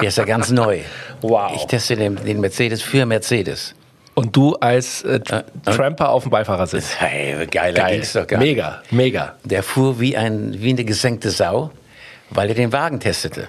Der 0.00 0.08
ist 0.08 0.18
ja 0.18 0.24
ganz 0.24 0.50
neu. 0.50 0.80
Wow. 1.22 1.52
Ich 1.54 1.66
teste 1.66 1.96
den, 1.96 2.16
den 2.16 2.40
Mercedes 2.40 2.80
für 2.80 3.04
Mercedes. 3.04 3.74
Und 4.14 4.36
du 4.36 4.54
als 4.56 5.02
äh, 5.02 5.20
Tr- 5.24 5.44
Tramper 5.64 6.10
auf 6.10 6.24
dem 6.24 6.30
Beifahrersitz. 6.30 6.94
Hey, 6.98 7.46
geiler 7.46 7.74
Geil. 7.74 7.94
ging's 7.96 8.12
doch 8.12 8.26
gar 8.26 8.38
nicht. 8.38 8.48
Mega, 8.48 8.82
mega. 8.90 9.34
Der 9.44 9.62
fuhr 9.62 10.00
wie, 10.00 10.16
ein, 10.16 10.54
wie 10.60 10.70
eine 10.70 10.84
gesenkte 10.84 11.30
Sau, 11.30 11.70
weil 12.30 12.48
er 12.48 12.54
den 12.54 12.72
Wagen 12.72 13.00
testete. 13.00 13.46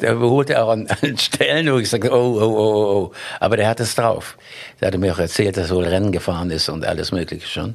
Der 0.00 0.12
überholte 0.12 0.62
auch 0.62 0.70
an, 0.70 0.86
an 1.02 1.16
Stellen, 1.18 1.72
wo 1.72 1.78
ich 1.78 1.88
sagte, 1.88 2.10
oh, 2.12 2.16
oh, 2.16 2.42
oh, 2.42 2.56
oh, 2.56 2.96
oh. 3.06 3.12
Aber 3.40 3.56
der 3.56 3.68
hat 3.68 3.80
es 3.80 3.94
drauf. 3.94 4.36
Der 4.80 4.88
hatte 4.88 4.98
mir 4.98 5.12
auch 5.14 5.18
erzählt, 5.18 5.56
dass 5.56 5.70
er 5.70 5.76
wohl 5.76 5.84
Rennen 5.84 6.12
gefahren 6.12 6.50
ist 6.50 6.68
und 6.68 6.84
alles 6.84 7.10
Mögliche 7.12 7.46
schon. 7.46 7.74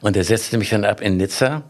Und 0.00 0.16
er 0.16 0.24
setzte 0.24 0.58
mich 0.58 0.70
dann 0.70 0.84
ab 0.84 1.00
in 1.00 1.16
Nizza, 1.18 1.62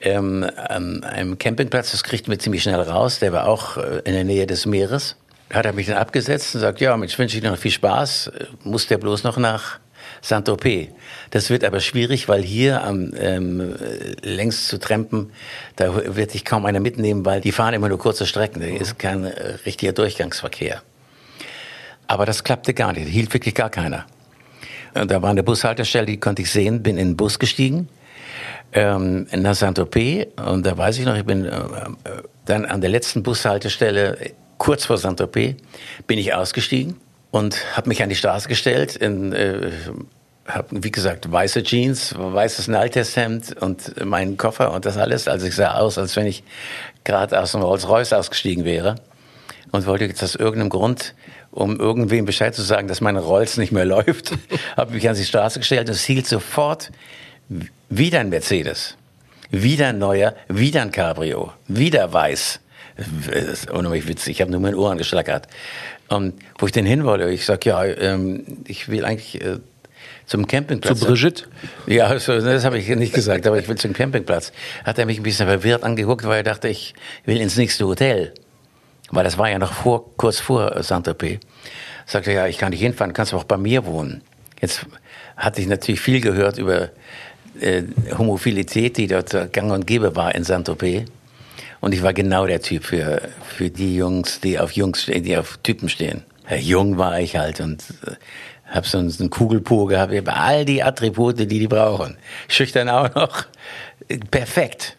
ähm, 0.00 0.48
an 0.56 1.04
einem 1.04 1.38
Campingplatz, 1.38 1.92
das 1.92 2.02
kriegten 2.04 2.30
wir 2.30 2.38
ziemlich 2.38 2.62
schnell 2.62 2.80
raus, 2.80 3.18
der 3.20 3.32
war 3.32 3.48
auch 3.48 3.76
äh, 3.76 3.98
in 4.04 4.12
der 4.14 4.24
Nähe 4.24 4.46
des 4.46 4.66
Meeres. 4.66 5.16
Hat 5.52 5.66
er 5.66 5.72
mich 5.72 5.86
dann 5.86 5.98
abgesetzt 5.98 6.54
und 6.54 6.62
sagt, 6.62 6.80
ja, 6.80 7.00
ich 7.02 7.18
wünsche 7.18 7.40
dir 7.40 7.50
noch 7.50 7.58
viel 7.58 7.70
Spaß, 7.70 8.32
muss 8.64 8.86
der 8.86 8.98
bloß 8.98 9.22
noch 9.22 9.36
nach 9.36 9.78
Saint-Tropez. 10.22 10.88
Das 11.30 11.50
wird 11.50 11.64
aber 11.64 11.80
schwierig, 11.80 12.28
weil 12.28 12.42
hier 12.42 12.82
am 12.82 13.12
ähm, 13.16 13.60
äh, 13.60 14.26
längs 14.26 14.68
zu 14.68 14.78
trampen, 14.78 15.32
da 15.76 16.14
wird 16.16 16.34
dich 16.34 16.44
kaum 16.44 16.64
einer 16.66 16.80
mitnehmen, 16.80 17.24
weil 17.24 17.40
die 17.40 17.52
fahren 17.52 17.74
immer 17.74 17.88
nur 17.88 17.98
kurze 17.98 18.26
Strecken, 18.26 18.60
da 18.60 18.66
ist 18.66 18.98
kein 18.98 19.24
äh, 19.24 19.56
richtiger 19.66 19.92
Durchgangsverkehr. 19.92 20.82
Aber 22.06 22.26
das 22.26 22.44
klappte 22.44 22.74
gar 22.74 22.92
nicht, 22.92 23.08
hielt 23.08 23.32
wirklich 23.32 23.54
gar 23.54 23.70
keiner. 23.70 24.06
Und 24.94 25.10
da 25.10 25.22
war 25.22 25.30
eine 25.30 25.42
Bushaltestelle, 25.42 26.06
die 26.06 26.20
konnte 26.20 26.42
ich 26.42 26.50
sehen, 26.50 26.82
bin 26.82 26.98
in 26.98 27.08
den 27.08 27.16
Bus 27.16 27.38
gestiegen, 27.38 27.88
ähm, 28.72 29.26
nach 29.32 29.54
Saint-Tropez. 29.54 30.28
Und 30.44 30.66
da 30.66 30.76
weiß 30.76 30.98
ich 30.98 31.06
noch, 31.06 31.16
ich 31.16 31.24
bin 31.24 31.44
äh, 31.44 31.48
äh, 31.48 31.62
dann 32.44 32.64
an 32.64 32.80
der 32.80 32.90
letzten 32.90 33.22
Bushaltestelle, 33.22 34.32
kurz 34.58 34.84
vor 34.84 34.98
Saint-Tropez, 34.98 35.56
bin 36.06 36.18
ich 36.18 36.34
ausgestiegen 36.34 36.96
und 37.30 37.56
habe 37.76 37.88
mich 37.88 38.02
an 38.02 38.08
die 38.08 38.14
Straße 38.14 38.48
gestellt, 38.48 38.96
in, 38.96 39.32
äh, 39.32 39.70
habe, 40.46 40.68
wie 40.70 40.90
gesagt, 40.90 41.30
weiße 41.30 41.62
Jeans, 41.62 42.14
weißes 42.16 42.68
Naltesthemd 42.68 43.60
und 43.60 44.04
meinen 44.04 44.36
Koffer 44.36 44.72
und 44.72 44.84
das 44.84 44.96
alles. 44.96 45.28
Also 45.28 45.46
ich 45.46 45.54
sah 45.54 45.74
aus, 45.74 45.98
als 45.98 46.16
wenn 46.16 46.26
ich 46.26 46.42
gerade 47.04 47.40
aus 47.40 47.54
einem 47.54 47.64
Rolls-Royce 47.64 48.12
ausgestiegen 48.12 48.64
wäre 48.64 48.96
und 49.70 49.86
wollte 49.86 50.04
jetzt 50.04 50.22
aus 50.22 50.34
irgendeinem 50.34 50.70
Grund, 50.70 51.14
um 51.50 51.78
irgendwem 51.78 52.24
Bescheid 52.24 52.54
zu 52.54 52.62
sagen, 52.62 52.88
dass 52.88 53.00
meine 53.00 53.20
Rolls 53.20 53.56
nicht 53.56 53.72
mehr 53.72 53.84
läuft, 53.86 54.32
habe 54.76 54.94
mich 54.94 55.08
an 55.08 55.16
die 55.16 55.24
Straße 55.24 55.58
gestellt 55.58 55.88
und 55.88 55.94
es 55.94 56.04
hielt 56.04 56.26
sofort 56.26 56.90
wieder 57.88 58.20
ein 58.20 58.28
Mercedes, 58.28 58.96
wieder 59.50 59.88
ein 59.88 59.98
neuer, 59.98 60.34
wieder 60.48 60.82
ein 60.82 60.90
Cabrio, 60.90 61.52
wieder 61.68 62.12
weiß. 62.12 62.60
Das 62.96 63.08
ist 63.28 63.70
unheimlich 63.70 64.06
witzig, 64.06 64.36
ich 64.36 64.40
habe 64.40 64.50
nur 64.50 64.60
meine 64.60 64.76
Ohren 64.76 64.98
geschlackert. 64.98 65.48
Und 66.08 66.34
wo 66.58 66.66
ich 66.66 66.72
denn 66.72 66.86
hin 66.86 67.04
wollte, 67.04 67.30
ich 67.30 67.46
sag 67.46 67.64
ja, 67.64 67.84
ähm, 67.84 68.44
ich 68.66 68.88
will 68.88 69.04
eigentlich 69.04 69.40
äh, 69.40 69.58
zum 70.26 70.46
Campingplatz. 70.46 71.00
Zu 71.00 71.06
Brigitte? 71.06 71.44
Ja, 71.86 72.18
so, 72.18 72.38
das 72.38 72.64
habe 72.64 72.78
ich 72.78 72.88
nicht 72.88 73.14
gesagt, 73.14 73.46
aber 73.46 73.58
ich 73.58 73.68
will 73.68 73.76
zum 73.76 73.92
Campingplatz. 73.92 74.52
Hat 74.84 74.98
er 74.98 75.06
mich 75.06 75.18
ein 75.18 75.22
bisschen 75.22 75.46
verwirrt 75.46 75.82
angeguckt, 75.82 76.24
weil 76.24 76.38
er 76.38 76.42
dachte, 76.42 76.68
ich 76.68 76.94
will 77.24 77.40
ins 77.40 77.56
nächste 77.56 77.86
Hotel. 77.86 78.34
Weil 79.10 79.24
das 79.24 79.36
war 79.36 79.50
ja 79.50 79.58
noch 79.58 79.72
vor, 79.72 80.16
kurz 80.16 80.38
vor 80.38 80.82
Saint-Tropez. 80.82 81.40
Sagte, 82.06 82.32
ja, 82.32 82.46
ich 82.46 82.58
kann 82.58 82.70
nicht 82.70 82.80
hinfahren, 82.80 83.12
kannst 83.12 83.32
du 83.32 83.36
auch 83.36 83.44
bei 83.44 83.56
mir 83.56 83.84
wohnen. 83.84 84.22
Jetzt 84.60 84.86
hatte 85.36 85.60
ich 85.60 85.66
natürlich 85.66 86.00
viel 86.00 86.20
gehört 86.20 86.58
über 86.58 86.90
äh, 87.60 87.82
Homophilität, 88.16 88.96
die 88.96 89.06
dort 89.06 89.52
gang 89.52 89.70
und 89.70 89.86
gäbe 89.86 90.16
war 90.16 90.34
in 90.34 90.44
Saint-Tropez. 90.44 91.04
Und 91.82 91.92
ich 91.92 92.02
war 92.04 92.14
genau 92.14 92.46
der 92.46 92.62
Typ 92.62 92.84
für, 92.84 93.20
für 93.44 93.68
die 93.68 93.96
Jungs, 93.96 94.40
die 94.40 94.56
auf 94.60 94.70
Jungs 94.70 95.02
stehen, 95.02 95.24
die 95.24 95.36
auf 95.36 95.58
Typen 95.64 95.88
stehen. 95.88 96.22
Ja, 96.48 96.56
jung 96.56 96.96
war 96.96 97.18
ich 97.18 97.36
halt 97.36 97.60
und 97.60 97.82
äh, 98.06 98.12
hab 98.70 98.86
so 98.86 98.98
einen, 98.98 99.30
Kugelpo 99.30 99.86
gehabt, 99.86 100.12
ich 100.12 100.26
all 100.28 100.64
die 100.64 100.80
Attribute, 100.80 101.40
die 101.40 101.46
die 101.48 101.66
brauchen. 101.66 102.16
Schüchtern 102.46 102.88
auch 102.88 103.12
noch. 103.16 103.46
Perfekt. 104.30 104.96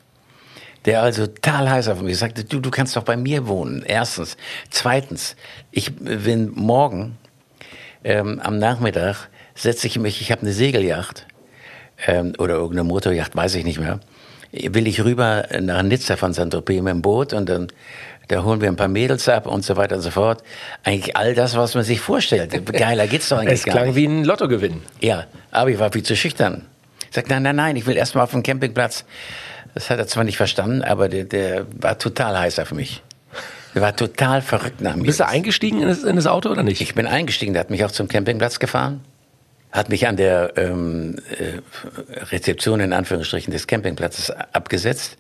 Der 0.83 1.01
also 1.01 1.25
total 1.25 1.69
heiß 1.69 1.87
auf 1.87 2.01
mich 2.01 2.17
sagte, 2.17 2.43
du, 2.43 2.59
du 2.59 2.69
kannst 2.69 2.97
doch 2.97 3.03
bei 3.03 3.15
mir 3.15 3.47
wohnen. 3.47 3.83
Erstens. 3.87 4.35
Zweitens, 4.69 5.37
ich 5.71 5.95
bin 5.95 6.51
morgen 6.53 7.17
ähm, 8.03 8.41
am 8.43 8.59
Nachmittag 8.59 9.29
setze 9.55 9.87
ich 9.87 9.97
mich, 9.97 10.19
ich 10.19 10.33
habe 10.33 10.41
eine 10.41 10.51
Segelyacht 10.51 11.27
ähm, 12.07 12.33
oder 12.39 12.55
irgendeine 12.55 12.83
Motorjacht, 12.83 13.37
weiß 13.37 13.55
ich 13.55 13.63
nicht 13.63 13.79
mehr. 13.79 14.01
Will 14.53 14.85
ich 14.87 15.03
rüber 15.03 15.47
nach 15.61 15.81
Nizza 15.81 16.15
von 16.15 16.31
Saint-Tropez 16.33 16.81
mit 16.81 16.91
dem 16.91 17.01
Boot 17.01 17.33
und 17.33 17.49
dann 17.49 17.67
da 18.27 18.43
holen 18.43 18.61
wir 18.61 18.69
ein 18.69 18.75
paar 18.75 18.87
Mädels 18.87 19.27
ab 19.27 19.47
und 19.47 19.65
so 19.65 19.75
weiter 19.75 19.95
und 19.95 20.01
so 20.01 20.11
fort. 20.11 20.43
Eigentlich 20.83 21.17
all 21.17 21.33
das, 21.33 21.55
was 21.57 21.75
man 21.75 21.83
sich 21.83 21.99
vorstellt. 21.99 22.65
Geiler 22.71 23.07
geht's 23.07 23.29
doch 23.29 23.37
eigentlich 23.37 23.59
Es 23.59 23.63
klang 23.65 23.87
nicht. 23.87 23.95
wie 23.95 24.05
ein 24.05 24.23
Lottogewinn. 24.23 24.81
Ja, 25.01 25.25
aber 25.51 25.71
ich 25.71 25.79
war 25.79 25.91
viel 25.91 26.03
zu 26.03 26.15
schüchtern. 26.15 26.65
Ich 27.09 27.15
sagte, 27.15 27.31
nein, 27.31 27.43
nein, 27.43 27.55
nein, 27.57 27.75
ich 27.75 27.85
will 27.85 27.97
erstmal 27.97 28.23
auf 28.23 28.31
dem 28.31 28.41
Campingplatz. 28.41 29.03
Das 29.73 29.89
hat 29.89 29.99
er 29.99 30.07
zwar 30.07 30.23
nicht 30.23 30.37
verstanden, 30.37 30.83
aber 30.83 31.09
der, 31.09 31.25
der 31.25 31.65
war 31.79 31.97
total 31.97 32.37
heiß 32.39 32.59
auf 32.59 32.71
mich. 32.71 33.01
Der 33.75 33.81
war 33.81 33.95
total 33.95 34.41
verrückt 34.41 34.81
nach 34.81 34.95
mir. 34.95 35.03
Bist 35.03 35.19
du 35.19 35.27
eingestiegen 35.27 35.81
in 35.81 35.87
das, 35.87 36.03
in 36.03 36.15
das 36.15 36.27
Auto 36.27 36.49
oder 36.49 36.63
nicht? 36.63 36.79
Ich 36.79 36.95
bin 36.95 37.07
eingestiegen, 37.07 37.53
der 37.53 37.61
hat 37.61 37.71
mich 37.71 37.83
auch 37.83 37.91
zum 37.91 38.07
Campingplatz 38.07 38.59
gefahren, 38.59 39.01
hat 39.73 39.89
mich 39.89 40.07
an 40.07 40.15
der 40.15 40.53
ähm, 40.55 41.17
äh, 41.37 41.59
Rezeption 42.31 42.79
in 42.79 42.93
Anführungsstrichen 42.93 43.51
des 43.51 43.67
Campingplatzes 43.67 44.31
abgesetzt 44.31 45.17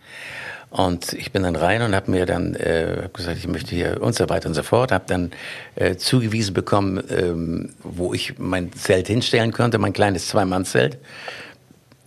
und 0.69 1.13
ich 1.13 1.31
bin 1.31 1.43
dann 1.43 1.55
rein 1.55 1.83
und 1.83 1.93
habe 1.93 2.09
mir 2.09 2.25
dann 2.25 2.55
äh, 2.55 3.01
hab 3.03 3.13
gesagt, 3.13 3.37
ich 3.37 3.47
möchte 3.47 3.75
hier 3.75 4.01
und 4.01 4.15
so 4.15 4.27
weiter 4.29 4.47
und 4.47 4.55
so 4.55 4.63
fort, 4.63 4.91
habe 4.91 5.05
dann 5.07 5.31
äh, 5.75 5.97
zugewiesen 5.97 6.55
bekommen, 6.55 7.03
ähm, 7.11 7.75
wo 7.83 8.13
ich 8.13 8.39
mein 8.39 8.73
Zelt 8.73 9.05
hinstellen 9.05 9.51
konnte, 9.53 9.77
mein 9.77 9.93
kleines 9.93 10.27
Zwei-Mann-Zelt. 10.29 10.97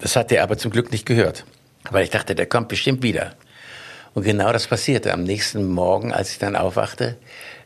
Das 0.01 0.17
hat 0.17 0.33
er 0.33 0.43
aber 0.43 0.59
zum 0.59 0.71
Glück 0.71 0.91
nicht 0.91 1.07
gehört, 1.07 1.45
weil 1.91 2.03
ich 2.03 2.11
dachte, 2.11 2.35
der 2.35 2.47
kommt 2.47 2.67
bestimmt 2.67 3.05
wieder. 3.05 3.35
Und 4.15 4.25
genau 4.25 4.53
das 4.53 4.67
passierte 4.67 5.13
am 5.13 5.23
nächsten 5.23 5.67
Morgen, 5.67 6.13
als 6.13 6.33
ich 6.33 6.39
dann 6.39 6.57
aufwachte. 6.57 7.17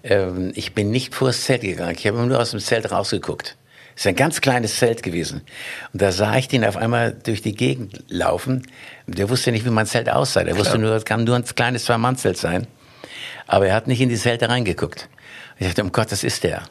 Ähm, 0.02 0.52
ich 0.54 0.74
bin 0.74 0.90
nicht 0.90 1.14
vors 1.14 1.44
Zelt 1.44 1.62
gegangen, 1.62 1.96
ich 1.98 2.06
habe 2.06 2.18
nur 2.18 2.38
aus 2.38 2.50
dem 2.50 2.60
Zelt 2.60 2.92
rausgeguckt. 2.92 3.56
Es 3.94 4.02
ist 4.02 4.06
ein 4.06 4.16
ganz 4.16 4.40
kleines 4.40 4.76
Zelt 4.76 5.02
gewesen. 5.02 5.42
Und 5.92 6.02
da 6.02 6.12
sah 6.12 6.36
ich 6.36 6.48
den 6.48 6.64
auf 6.64 6.76
einmal 6.76 7.12
durch 7.12 7.42
die 7.42 7.54
Gegend 7.54 8.02
laufen. 8.08 8.66
Der 9.06 9.28
wusste 9.28 9.52
nicht, 9.52 9.64
wie 9.64 9.70
mein 9.70 9.86
Zelt 9.86 10.08
aussah. 10.08 10.44
Der 10.44 10.56
wusste 10.56 10.78
nur, 10.78 10.94
es 10.94 11.04
kann 11.04 11.24
nur 11.24 11.36
ein 11.36 11.44
kleines 11.44 11.84
Zwei-Mann-Zelt 11.84 12.36
sein. 12.36 12.66
Aber 13.46 13.66
er 13.66 13.74
hat 13.74 13.88
nicht 13.88 14.00
in 14.00 14.08
die 14.08 14.16
Zelte 14.16 14.48
reingeguckt. 14.48 15.08
Ich 15.58 15.66
dachte, 15.66 15.82
um 15.82 15.92
Gott, 15.92 16.12
das 16.12 16.24
ist 16.24 16.44
der. 16.44 16.62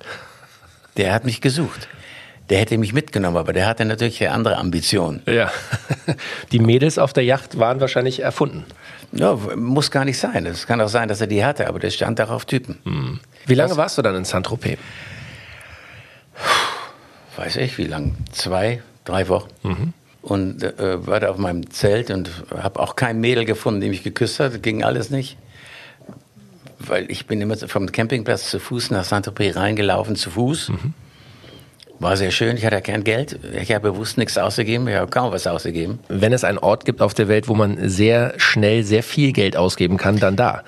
Der 0.98 1.14
hat 1.14 1.26
mich 1.26 1.42
gesucht. 1.42 1.88
Der 2.50 2.58
hätte 2.58 2.78
mich 2.80 2.94
mitgenommen, 2.94 3.38
aber 3.38 3.54
der 3.54 3.68
hatte 3.68 3.86
natürlich 3.86 4.28
andere 4.28 4.58
Ambitionen. 4.58 5.22
Ja. 5.28 5.52
Die 6.52 6.60
Mädels 6.60 6.98
auf 6.98 7.14
der 7.14 7.24
Yacht 7.24 7.60
waren 7.60 7.80
wahrscheinlich 7.80 8.22
erfunden. 8.22 8.66
Ja, 9.12 9.36
muss 9.56 9.92
gar 9.92 10.04
nicht 10.04 10.18
sein. 10.18 10.46
Es 10.48 10.66
kann 10.66 10.82
auch 10.82 10.88
sein, 10.88 11.08
dass 11.08 11.22
er 11.22 11.28
die 11.28 11.44
hatte, 11.44 11.68
aber 11.68 11.80
der 11.80 11.90
stand 11.90 12.20
auch 12.22 12.30
auf 12.30 12.46
Typen. 12.46 12.80
Hm. 12.84 13.20
Wie 13.46 13.56
lange 13.56 13.76
warst 13.78 13.98
du 13.98 14.02
dann 14.02 14.16
in 14.16 14.26
Saint-Tropez? 14.26 14.80
Weiß 17.40 17.56
ich, 17.56 17.78
wie 17.78 17.86
lang? 17.86 18.16
Zwei, 18.34 18.82
drei 19.06 19.28
Wochen. 19.30 19.48
Mhm. 19.64 19.94
Und 20.22 20.62
äh, 20.64 21.08
war 21.08 21.22
da 21.22 21.30
auf 21.30 21.38
meinem 21.38 21.70
Zelt 21.72 22.12
und 22.12 22.30
habe 22.56 22.80
auch 22.82 22.98
kein 22.98 23.22
Mädel 23.22 23.46
gefunden, 23.46 23.80
die 23.80 23.88
mich 23.90 24.04
geküsst 24.04 24.40
hat. 24.42 24.62
Ging 24.62 24.84
alles 24.84 25.10
nicht. 25.10 25.38
Weil 26.80 27.10
ich 27.10 27.28
bin 27.28 27.40
immer 27.42 27.56
vom 27.58 27.92
Campingplatz 27.92 28.50
zu 28.50 28.60
Fuß 28.60 28.92
nach 28.92 29.06
Saint-Tropez 29.06 29.56
reingelaufen, 29.56 30.16
zu 30.18 30.30
Fuß. 30.32 30.70
Mhm. 30.70 30.94
War 32.02 32.16
sehr 32.16 32.32
schön, 32.32 32.56
ich 32.56 32.66
hatte 32.66 32.82
kein 32.82 33.04
Geld. 33.04 33.38
Ich 33.62 33.74
habe 33.74 33.92
bewusst 33.92 34.18
nichts 34.18 34.38
ausgegeben, 34.38 34.88
ich 34.88 34.96
habe 34.96 35.12
kaum 35.12 35.34
was 35.34 35.46
ausgegeben. 35.48 36.00
Wenn 36.08 36.32
es 36.32 36.46
einen 36.46 36.58
Ort 36.58 36.86
gibt 36.86 37.02
auf 37.02 37.14
der 37.14 37.28
Welt, 37.28 37.50
wo 37.50 37.56
man 37.56 37.90
sehr 37.90 38.34
schnell 38.38 38.84
sehr 38.86 39.04
viel 39.04 39.34
Geld 39.34 39.58
ausgeben 39.58 39.98
kann, 39.98 40.18
dann 40.18 40.38
da. 40.38 40.64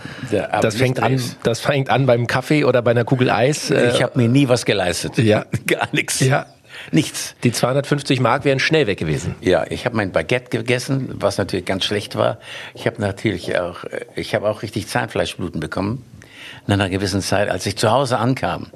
Aber 0.49 0.59
Das 0.61 0.75
fängt, 0.75 1.01
an, 1.01 1.21
das 1.43 1.61
fängt 1.61 1.89
an 1.89 2.05
beim 2.05 2.27
Kaffee 2.27 2.65
oder 2.65 2.81
bei 2.81 2.91
einer 2.91 3.05
Kugel 3.05 3.29
Eis. 3.29 3.71
äh, 3.71 3.91
Ich 3.91 4.03
habe 4.03 4.19
mir 4.19 4.27
nie 4.27 4.49
was 4.49 4.65
geleistet. 4.65 5.17
Ja. 5.19 5.45
Gar 5.67 5.87
nichts. 5.93 6.19
Ja. 6.19 6.47
Nichts. 6.91 7.35
die 7.43 7.51
250 7.51 8.19
Mark 8.19 8.45
wären 8.45 8.59
schnell 8.59 8.87
weg 8.87 8.97
gewesen. 8.97 9.35
Ja, 9.41 9.65
ich 9.69 9.85
habe 9.85 9.95
mein 9.95 10.11
Baguette 10.11 10.49
gegessen, 10.49 11.09
was 11.15 11.37
natürlich 11.37 11.65
ganz 11.65 11.85
schlecht 11.85 12.15
war. 12.15 12.39
Ich 12.73 12.85
habe 12.87 13.01
natürlich 13.01 13.57
auch, 13.59 13.83
äh, 13.85 14.05
ich 14.15 14.35
habe 14.35 14.49
auch 14.49 14.61
richtig 14.61 14.87
Zahnfleischbluten 14.87 15.59
bekommen. 15.59 16.03
Nach 16.67 16.75
einer 16.75 16.89
gewissen 16.89 17.21
Zeit, 17.21 17.49
als 17.49 17.65
ich 17.65 17.75
zu 17.75 17.91
Hause 17.91 18.17
ankam, 18.17 18.67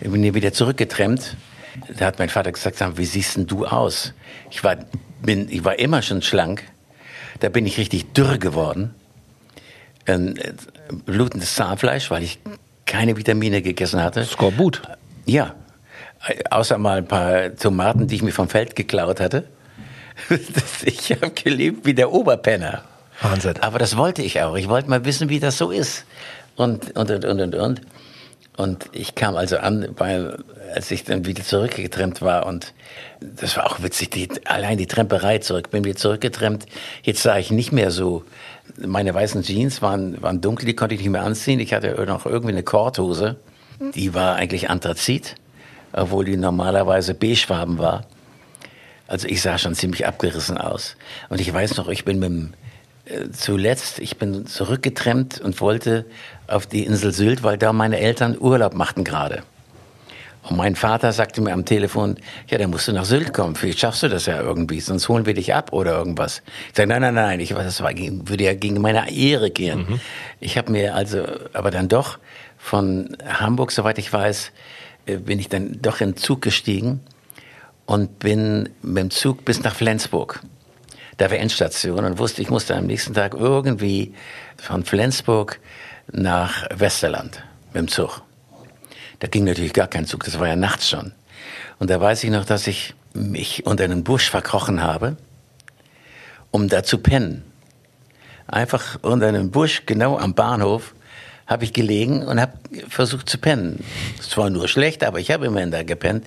bin 0.00 0.22
ich 0.22 0.34
wieder 0.34 0.52
zurückgetrennt. 0.52 1.36
Da 1.96 2.06
hat 2.06 2.18
mein 2.18 2.28
Vater 2.28 2.52
gesagt, 2.52 2.82
wie 2.96 3.04
siehst 3.04 3.36
denn 3.36 3.46
du 3.46 3.66
aus? 3.66 4.12
Ich 4.50 4.64
war, 4.64 4.76
bin, 5.22 5.48
ich 5.50 5.64
war 5.64 5.78
immer 5.78 6.02
schon 6.02 6.22
schlank. 6.22 6.64
Da 7.40 7.48
bin 7.48 7.66
ich 7.66 7.78
richtig 7.78 8.12
dürr 8.12 8.38
geworden. 8.38 8.94
Ähm, 10.06 10.34
äh, 10.36 10.52
blutendes 11.06 11.54
Zahnfleisch, 11.54 12.10
weil 12.10 12.22
ich 12.22 12.38
keine 12.86 13.16
Vitamine 13.16 13.62
gegessen 13.62 14.02
hatte. 14.02 14.24
Skorbut. 14.24 14.82
Ja, 15.26 15.54
außer 16.50 16.78
mal 16.78 16.98
ein 16.98 17.08
paar 17.08 17.54
Tomaten, 17.56 18.06
die 18.06 18.16
ich 18.16 18.22
mir 18.22 18.32
vom 18.32 18.48
Feld 18.48 18.76
geklaut 18.76 19.20
hatte. 19.20 19.44
Ich 20.84 21.12
habe 21.12 21.30
gelebt 21.30 21.86
wie 21.86 21.94
der 21.94 22.12
Oberpenner. 22.12 22.82
Wahnsinn. 23.20 23.54
Aber 23.60 23.78
das 23.78 23.96
wollte 23.96 24.22
ich 24.22 24.40
auch. 24.42 24.56
Ich 24.56 24.68
wollte 24.68 24.90
mal 24.90 25.04
wissen, 25.04 25.28
wie 25.28 25.40
das 25.40 25.58
so 25.58 25.70
ist. 25.70 26.04
Und, 26.56 26.96
und, 26.96 27.10
und, 27.10 27.24
und, 27.24 27.40
und, 27.40 27.54
und. 27.54 27.80
Und 28.56 28.86
ich 28.90 29.14
kam 29.14 29.36
also 29.36 29.58
an, 29.58 29.88
weil, 29.98 30.38
als 30.74 30.90
ich 30.90 31.04
dann 31.04 31.24
wieder 31.24 31.44
zurückgetrennt 31.44 32.22
war 32.22 32.44
und 32.44 32.74
das 33.20 33.56
war 33.56 33.66
auch 33.66 33.80
witzig, 33.84 34.10
die, 34.10 34.28
allein 34.46 34.78
die 34.78 34.88
Tremperei 34.88 35.38
zurück, 35.38 35.70
bin 35.70 35.84
wieder 35.84 35.94
zurückgetrennt. 35.94 36.66
Jetzt 37.04 37.22
sah 37.22 37.38
ich 37.38 37.52
nicht 37.52 37.70
mehr 37.70 37.92
so, 37.92 38.24
meine 38.76 39.14
weißen 39.14 39.42
Jeans 39.42 39.80
waren, 39.80 40.20
waren 40.22 40.40
dunkel, 40.40 40.66
die 40.66 40.74
konnte 40.74 40.96
ich 40.96 41.00
nicht 41.00 41.10
mehr 41.10 41.22
anziehen. 41.22 41.60
Ich 41.60 41.72
hatte 41.72 42.04
noch 42.04 42.26
irgendwie 42.26 42.52
eine 42.52 42.64
Korthose, 42.64 43.36
die 43.94 44.12
war 44.12 44.34
eigentlich 44.34 44.68
Anthrazit, 44.68 45.36
obwohl 45.92 46.24
die 46.24 46.36
normalerweise 46.36 47.14
beigefarben 47.14 47.78
war. 47.78 48.04
Also 49.06 49.26
ich 49.26 49.40
sah 49.40 49.56
schon 49.58 49.74
ziemlich 49.74 50.06
abgerissen 50.06 50.58
aus. 50.58 50.96
Und 51.28 51.40
ich 51.40 51.52
weiß 51.52 51.76
noch, 51.76 51.88
ich 51.88 52.04
bin 52.04 52.18
mit 52.18 52.28
dem, 52.28 52.52
äh, 53.06 53.30
zuletzt, 53.30 53.98
ich 54.00 54.18
bin 54.18 54.46
zurückgetrennt 54.46 55.40
und 55.40 55.60
wollte 55.60 56.04
auf 56.46 56.66
die 56.66 56.84
Insel 56.84 57.12
Sylt, 57.12 57.42
weil 57.42 57.56
da 57.56 57.72
meine 57.72 57.98
Eltern 57.98 58.36
Urlaub 58.38 58.74
machten 58.74 59.04
gerade. 59.04 59.42
Und 60.42 60.56
mein 60.56 60.76
Vater 60.76 61.12
sagte 61.12 61.40
mir 61.40 61.52
am 61.52 61.64
Telefon, 61.64 62.16
ja, 62.48 62.58
dann 62.58 62.70
musst 62.70 62.88
du 62.88 62.92
nach 62.92 63.04
Sylt 63.04 63.34
kommen. 63.34 63.54
Vielleicht 63.54 63.80
schaffst 63.80 64.02
du 64.02 64.08
das 64.08 64.26
ja 64.26 64.40
irgendwie, 64.40 64.80
sonst 64.80 65.08
holen 65.08 65.26
wir 65.26 65.34
dich 65.34 65.54
ab 65.54 65.72
oder 65.72 65.98
irgendwas. 65.98 66.42
Ich 66.70 66.76
sage, 66.76 66.88
nein, 66.88 67.02
nein, 67.02 67.14
nein, 67.14 67.40
ich, 67.40 67.50
das 67.50 67.82
war, 67.82 67.92
würde 67.94 68.44
ja 68.44 68.54
gegen 68.54 68.80
meine 68.80 69.10
Ehre 69.10 69.50
gehen. 69.50 70.00
Ich 70.40 70.56
habe 70.56 70.72
mir 70.72 70.94
also, 70.94 71.24
aber 71.52 71.70
dann 71.70 71.88
doch 71.88 72.18
von 72.56 73.16
Hamburg, 73.26 73.72
soweit 73.72 73.98
ich 73.98 74.12
weiß, 74.12 74.52
bin 75.16 75.38
ich 75.38 75.48
dann 75.48 75.80
doch 75.80 76.00
in 76.00 76.10
den 76.10 76.16
Zug 76.16 76.42
gestiegen 76.42 77.00
und 77.86 78.18
bin 78.18 78.68
mit 78.82 79.02
dem 79.02 79.10
Zug 79.10 79.44
bis 79.44 79.62
nach 79.62 79.74
Flensburg. 79.74 80.42
Da 81.16 81.30
war 81.30 81.38
Endstation 81.38 82.04
und 82.04 82.18
wusste, 82.18 82.42
ich 82.42 82.50
musste 82.50 82.76
am 82.76 82.86
nächsten 82.86 83.14
Tag 83.14 83.34
irgendwie 83.34 84.14
von 84.56 84.84
Flensburg 84.84 85.58
nach 86.12 86.66
Westerland 86.74 87.42
mit 87.72 87.76
dem 87.76 87.88
Zug. 87.88 88.22
Da 89.18 89.26
ging 89.26 89.44
natürlich 89.44 89.72
gar 89.72 89.88
kein 89.88 90.06
Zug, 90.06 90.24
das 90.24 90.38
war 90.38 90.46
ja 90.46 90.56
nachts 90.56 90.88
schon. 90.88 91.12
Und 91.78 91.90
da 91.90 92.00
weiß 92.00 92.22
ich 92.24 92.30
noch, 92.30 92.44
dass 92.44 92.66
ich 92.66 92.94
mich 93.14 93.66
unter 93.66 93.84
einen 93.84 94.04
Busch 94.04 94.30
verkrochen 94.30 94.82
habe, 94.82 95.16
um 96.50 96.68
da 96.68 96.84
zu 96.84 96.98
pennen. 96.98 97.44
Einfach 98.46 98.98
unter 99.02 99.26
einem 99.26 99.50
Busch, 99.50 99.84
genau 99.86 100.18
am 100.18 100.34
Bahnhof, 100.34 100.94
habe 101.48 101.64
ich 101.64 101.72
gelegen 101.72 102.22
und 102.22 102.40
habe 102.40 102.52
versucht 102.88 103.28
zu 103.28 103.38
pennen. 103.38 103.82
Es 104.20 104.36
war 104.36 104.50
nur 104.50 104.68
schlecht, 104.68 105.02
aber 105.02 105.18
ich 105.18 105.30
habe 105.30 105.46
immerhin 105.46 105.70
da 105.70 105.82
gepennt, 105.82 106.24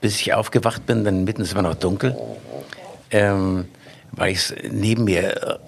bis 0.00 0.20
ich 0.20 0.34
aufgewacht 0.34 0.84
bin, 0.84 1.04
dann 1.04 1.24
mitten, 1.24 1.42
es 1.42 1.54
war 1.54 1.62
noch 1.62 1.76
dunkel, 1.76 2.16
ähm, 3.12 3.66
weil 4.10 4.32
ich 4.32 4.52
neben 4.68 5.04
mir 5.04 5.22
äh, 5.22 5.58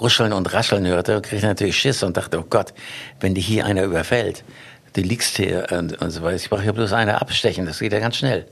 ruscheln 0.00 0.34
und 0.34 0.52
rascheln 0.52 0.86
hörte, 0.86 1.14
kriegte 1.22 1.36
ich 1.36 1.42
natürlich 1.42 1.78
Schiss 1.78 2.02
und 2.02 2.18
dachte, 2.18 2.38
oh 2.38 2.44
Gott, 2.48 2.74
wenn 3.18 3.34
dich 3.34 3.46
hier 3.46 3.64
einer 3.64 3.82
überfällt, 3.82 4.44
du 4.92 5.00
liegst 5.00 5.38
hier 5.38 5.66
und, 5.70 6.00
und 6.00 6.10
so 6.10 6.22
weiter, 6.22 6.36
ich 6.36 6.50
brauche 6.50 6.64
ja 6.64 6.72
bloß 6.72 6.92
einer 6.92 7.22
abstechen, 7.22 7.64
das 7.64 7.78
geht 7.78 7.94
ja 7.94 7.98
ganz 7.98 8.16
schnell. 8.16 8.46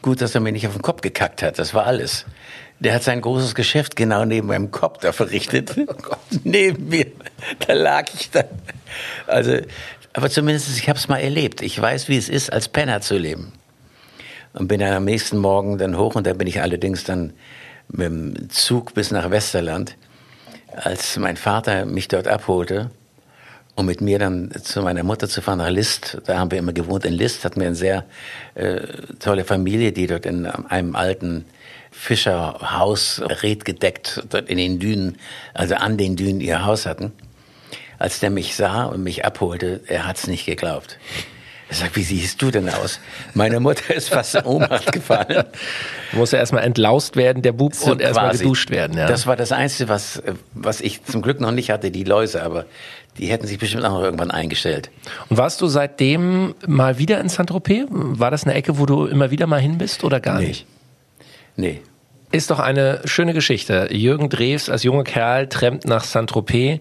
Gut, 0.00 0.22
dass 0.22 0.34
er 0.34 0.40
mir 0.40 0.52
nicht 0.52 0.66
auf 0.66 0.72
den 0.72 0.82
Kopf 0.82 1.02
gekackt 1.02 1.42
hat, 1.42 1.58
das 1.58 1.74
war 1.74 1.84
alles. 1.86 2.24
Der 2.80 2.94
hat 2.94 3.02
sein 3.02 3.20
großes 3.20 3.54
Geschäft 3.54 3.96
genau 3.96 4.24
neben 4.24 4.46
meinem 4.48 4.70
Kopf 4.70 4.98
da 4.98 5.12
verrichtet. 5.12 5.74
neben 6.44 6.88
mir, 6.88 7.06
da 7.66 7.72
lag 7.72 8.06
ich 8.14 8.30
dann. 8.30 8.46
Also, 9.26 9.58
Aber 10.12 10.30
zumindest, 10.30 10.76
ich 10.78 10.88
habe 10.88 10.98
es 10.98 11.08
mal 11.08 11.18
erlebt. 11.18 11.60
Ich 11.60 11.80
weiß, 11.80 12.08
wie 12.08 12.16
es 12.16 12.28
ist, 12.28 12.52
als 12.52 12.68
Penner 12.68 13.00
zu 13.00 13.16
leben. 13.16 13.52
Und 14.52 14.68
bin 14.68 14.80
dann 14.80 14.92
am 14.92 15.04
nächsten 15.04 15.38
Morgen 15.38 15.78
dann 15.78 15.96
hoch 15.96 16.14
und 16.14 16.26
da 16.26 16.32
bin 16.32 16.46
ich 16.46 16.62
allerdings 16.62 17.04
dann 17.04 17.32
mit 17.88 18.06
dem 18.06 18.50
Zug 18.50 18.94
bis 18.94 19.10
nach 19.10 19.30
Westerland, 19.30 19.96
als 20.74 21.16
mein 21.16 21.36
Vater 21.36 21.84
mich 21.84 22.08
dort 22.08 22.28
abholte 22.28 22.90
um 23.78 23.86
mit 23.86 24.00
mir 24.00 24.18
dann 24.18 24.50
zu 24.60 24.82
meiner 24.82 25.04
Mutter 25.04 25.28
zu 25.28 25.40
fahren 25.40 25.58
nach 25.58 25.70
List. 25.70 26.18
Da 26.26 26.36
haben 26.36 26.50
wir 26.50 26.58
immer 26.58 26.72
gewohnt 26.72 27.04
in 27.04 27.12
List, 27.12 27.44
hatten 27.44 27.60
wir 27.60 27.68
eine 27.68 27.76
sehr 27.76 28.04
äh, 28.56 28.80
tolle 29.20 29.44
Familie, 29.44 29.92
die 29.92 30.08
dort 30.08 30.26
in 30.26 30.46
einem 30.46 30.96
alten 30.96 31.44
Fischerhaus 31.98 33.20
redgedeckt 33.42 34.22
dort 34.30 34.48
in 34.48 34.56
den 34.56 34.78
Dünen, 34.78 35.18
also 35.52 35.74
an 35.74 35.98
den 35.98 36.14
Dünen 36.14 36.40
ihr 36.40 36.64
Haus 36.64 36.86
hatten. 36.86 37.12
Als 37.98 38.20
der 38.20 38.30
mich 38.30 38.54
sah 38.54 38.84
und 38.84 39.02
mich 39.02 39.24
abholte, 39.24 39.80
er 39.88 40.06
hat's 40.06 40.28
nicht 40.28 40.46
geglaubt. 40.46 40.96
Er 41.68 41.74
sagt, 41.74 41.96
wie 41.96 42.04
siehst 42.04 42.40
du 42.40 42.52
denn 42.52 42.68
aus? 42.70 43.00
Meine 43.34 43.58
Mutter 43.58 43.92
ist 43.92 44.10
fast 44.10 44.36
in 44.36 44.44
Ohnmacht 44.44 44.92
gefallen. 44.92 45.44
Muss 46.12 46.30
ja 46.30 46.38
erstmal 46.38 46.62
entlaust 46.62 47.16
werden, 47.16 47.42
der 47.42 47.52
Bub, 47.52 47.74
so 47.74 47.90
und 47.90 48.00
erstmal 48.00 48.30
geduscht 48.30 48.70
werden. 48.70 48.96
Ja. 48.96 49.08
Das 49.08 49.26
war 49.26 49.34
das 49.34 49.50
Einzige, 49.50 49.88
was, 49.88 50.22
was 50.54 50.80
ich 50.80 51.04
zum 51.04 51.20
Glück 51.20 51.40
noch 51.40 51.50
nicht 51.50 51.70
hatte, 51.70 51.90
die 51.90 52.04
Läuse, 52.04 52.44
aber 52.44 52.64
die 53.18 53.26
hätten 53.26 53.48
sich 53.48 53.58
bestimmt 53.58 53.84
auch 53.84 53.94
noch 53.94 54.02
irgendwann 54.02 54.30
eingestellt. 54.30 54.90
Und 55.28 55.36
warst 55.36 55.60
du 55.60 55.66
seitdem 55.66 56.54
mal 56.64 56.98
wieder 56.98 57.20
in 57.20 57.28
Saint-Tropez? 57.28 57.88
War 57.90 58.30
das 58.30 58.44
eine 58.44 58.54
Ecke, 58.54 58.78
wo 58.78 58.86
du 58.86 59.06
immer 59.06 59.32
wieder 59.32 59.48
mal 59.48 59.60
hin 59.60 59.76
bist 59.76 60.04
oder 60.04 60.20
gar 60.20 60.38
nee. 60.38 60.46
nicht? 60.46 60.66
Nee. 61.56 61.82
Ist 62.30 62.50
doch 62.50 62.58
eine 62.58 63.00
schöne 63.06 63.32
Geschichte. 63.32 63.88
Jürgen 63.90 64.28
Drews 64.28 64.68
als 64.68 64.82
junger 64.82 65.04
Kerl 65.04 65.46
trennt 65.48 65.86
nach 65.86 66.04
Saint-Tropez 66.04 66.80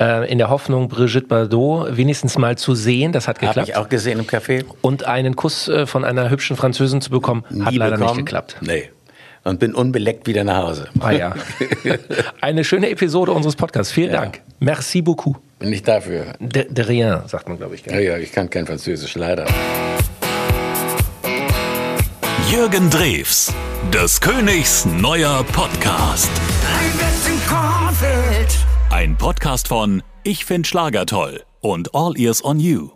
äh, 0.00 0.30
in 0.32 0.38
der 0.38 0.48
Hoffnung, 0.48 0.88
Brigitte 0.88 1.26
Bardot 1.26 1.96
wenigstens 1.96 2.38
mal 2.38 2.56
zu 2.56 2.74
sehen. 2.74 3.12
Das 3.12 3.28
hat 3.28 3.38
geklappt. 3.38 3.56
Habe 3.58 3.68
ich 3.70 3.76
auch 3.76 3.88
gesehen 3.90 4.18
im 4.18 4.24
Café. 4.26 4.64
Und 4.80 5.04
einen 5.04 5.36
Kuss 5.36 5.68
äh, 5.68 5.84
von 5.86 6.04
einer 6.04 6.30
hübschen 6.30 6.56
Französin 6.56 7.02
zu 7.02 7.10
bekommen, 7.10 7.44
hat 7.62 7.72
Nie 7.72 7.76
leider 7.78 7.96
bekommen. 7.98 8.16
nicht 8.16 8.26
geklappt. 8.26 8.56
Nee. 8.62 8.90
Und 9.44 9.60
bin 9.60 9.74
unbeleckt 9.74 10.26
wieder 10.26 10.42
nach 10.44 10.62
Hause. 10.66 10.88
Ah 10.98 11.10
ja. 11.12 11.34
eine 12.40 12.64
schöne 12.64 12.88
Episode 12.90 13.32
unseres 13.32 13.54
Podcasts. 13.54 13.92
Vielen 13.92 14.12
Ja. 14.12 14.22
Dank. 14.22 14.40
Merci 14.60 15.02
beaucoup. 15.02 15.36
Bin 15.58 15.70
nicht 15.70 15.86
dafür. 15.86 16.24
De, 16.40 16.66
de 16.68 16.84
rien, 16.84 17.20
sagt 17.26 17.48
man, 17.48 17.58
glaube 17.58 17.74
ich. 17.76 17.84
Ja, 17.86 17.92
gell? 17.92 18.02
ja, 18.04 18.16
ich 18.18 18.32
kann 18.32 18.50
kein 18.50 18.66
Französisch, 18.66 19.14
leider. 19.14 19.44
Jürgen 22.50 22.88
Drews, 22.90 23.52
des 23.92 24.20
Königs 24.20 24.84
neuer 24.84 25.42
Podcast. 25.52 26.30
Ein 28.90 29.16
Podcast 29.16 29.66
von 29.66 30.02
Ich 30.22 30.44
find 30.44 30.64
Schlager 30.64 31.06
toll 31.06 31.42
und 31.60 31.94
All 31.94 32.16
Ears 32.16 32.44
on 32.44 32.60
You. 32.60 32.95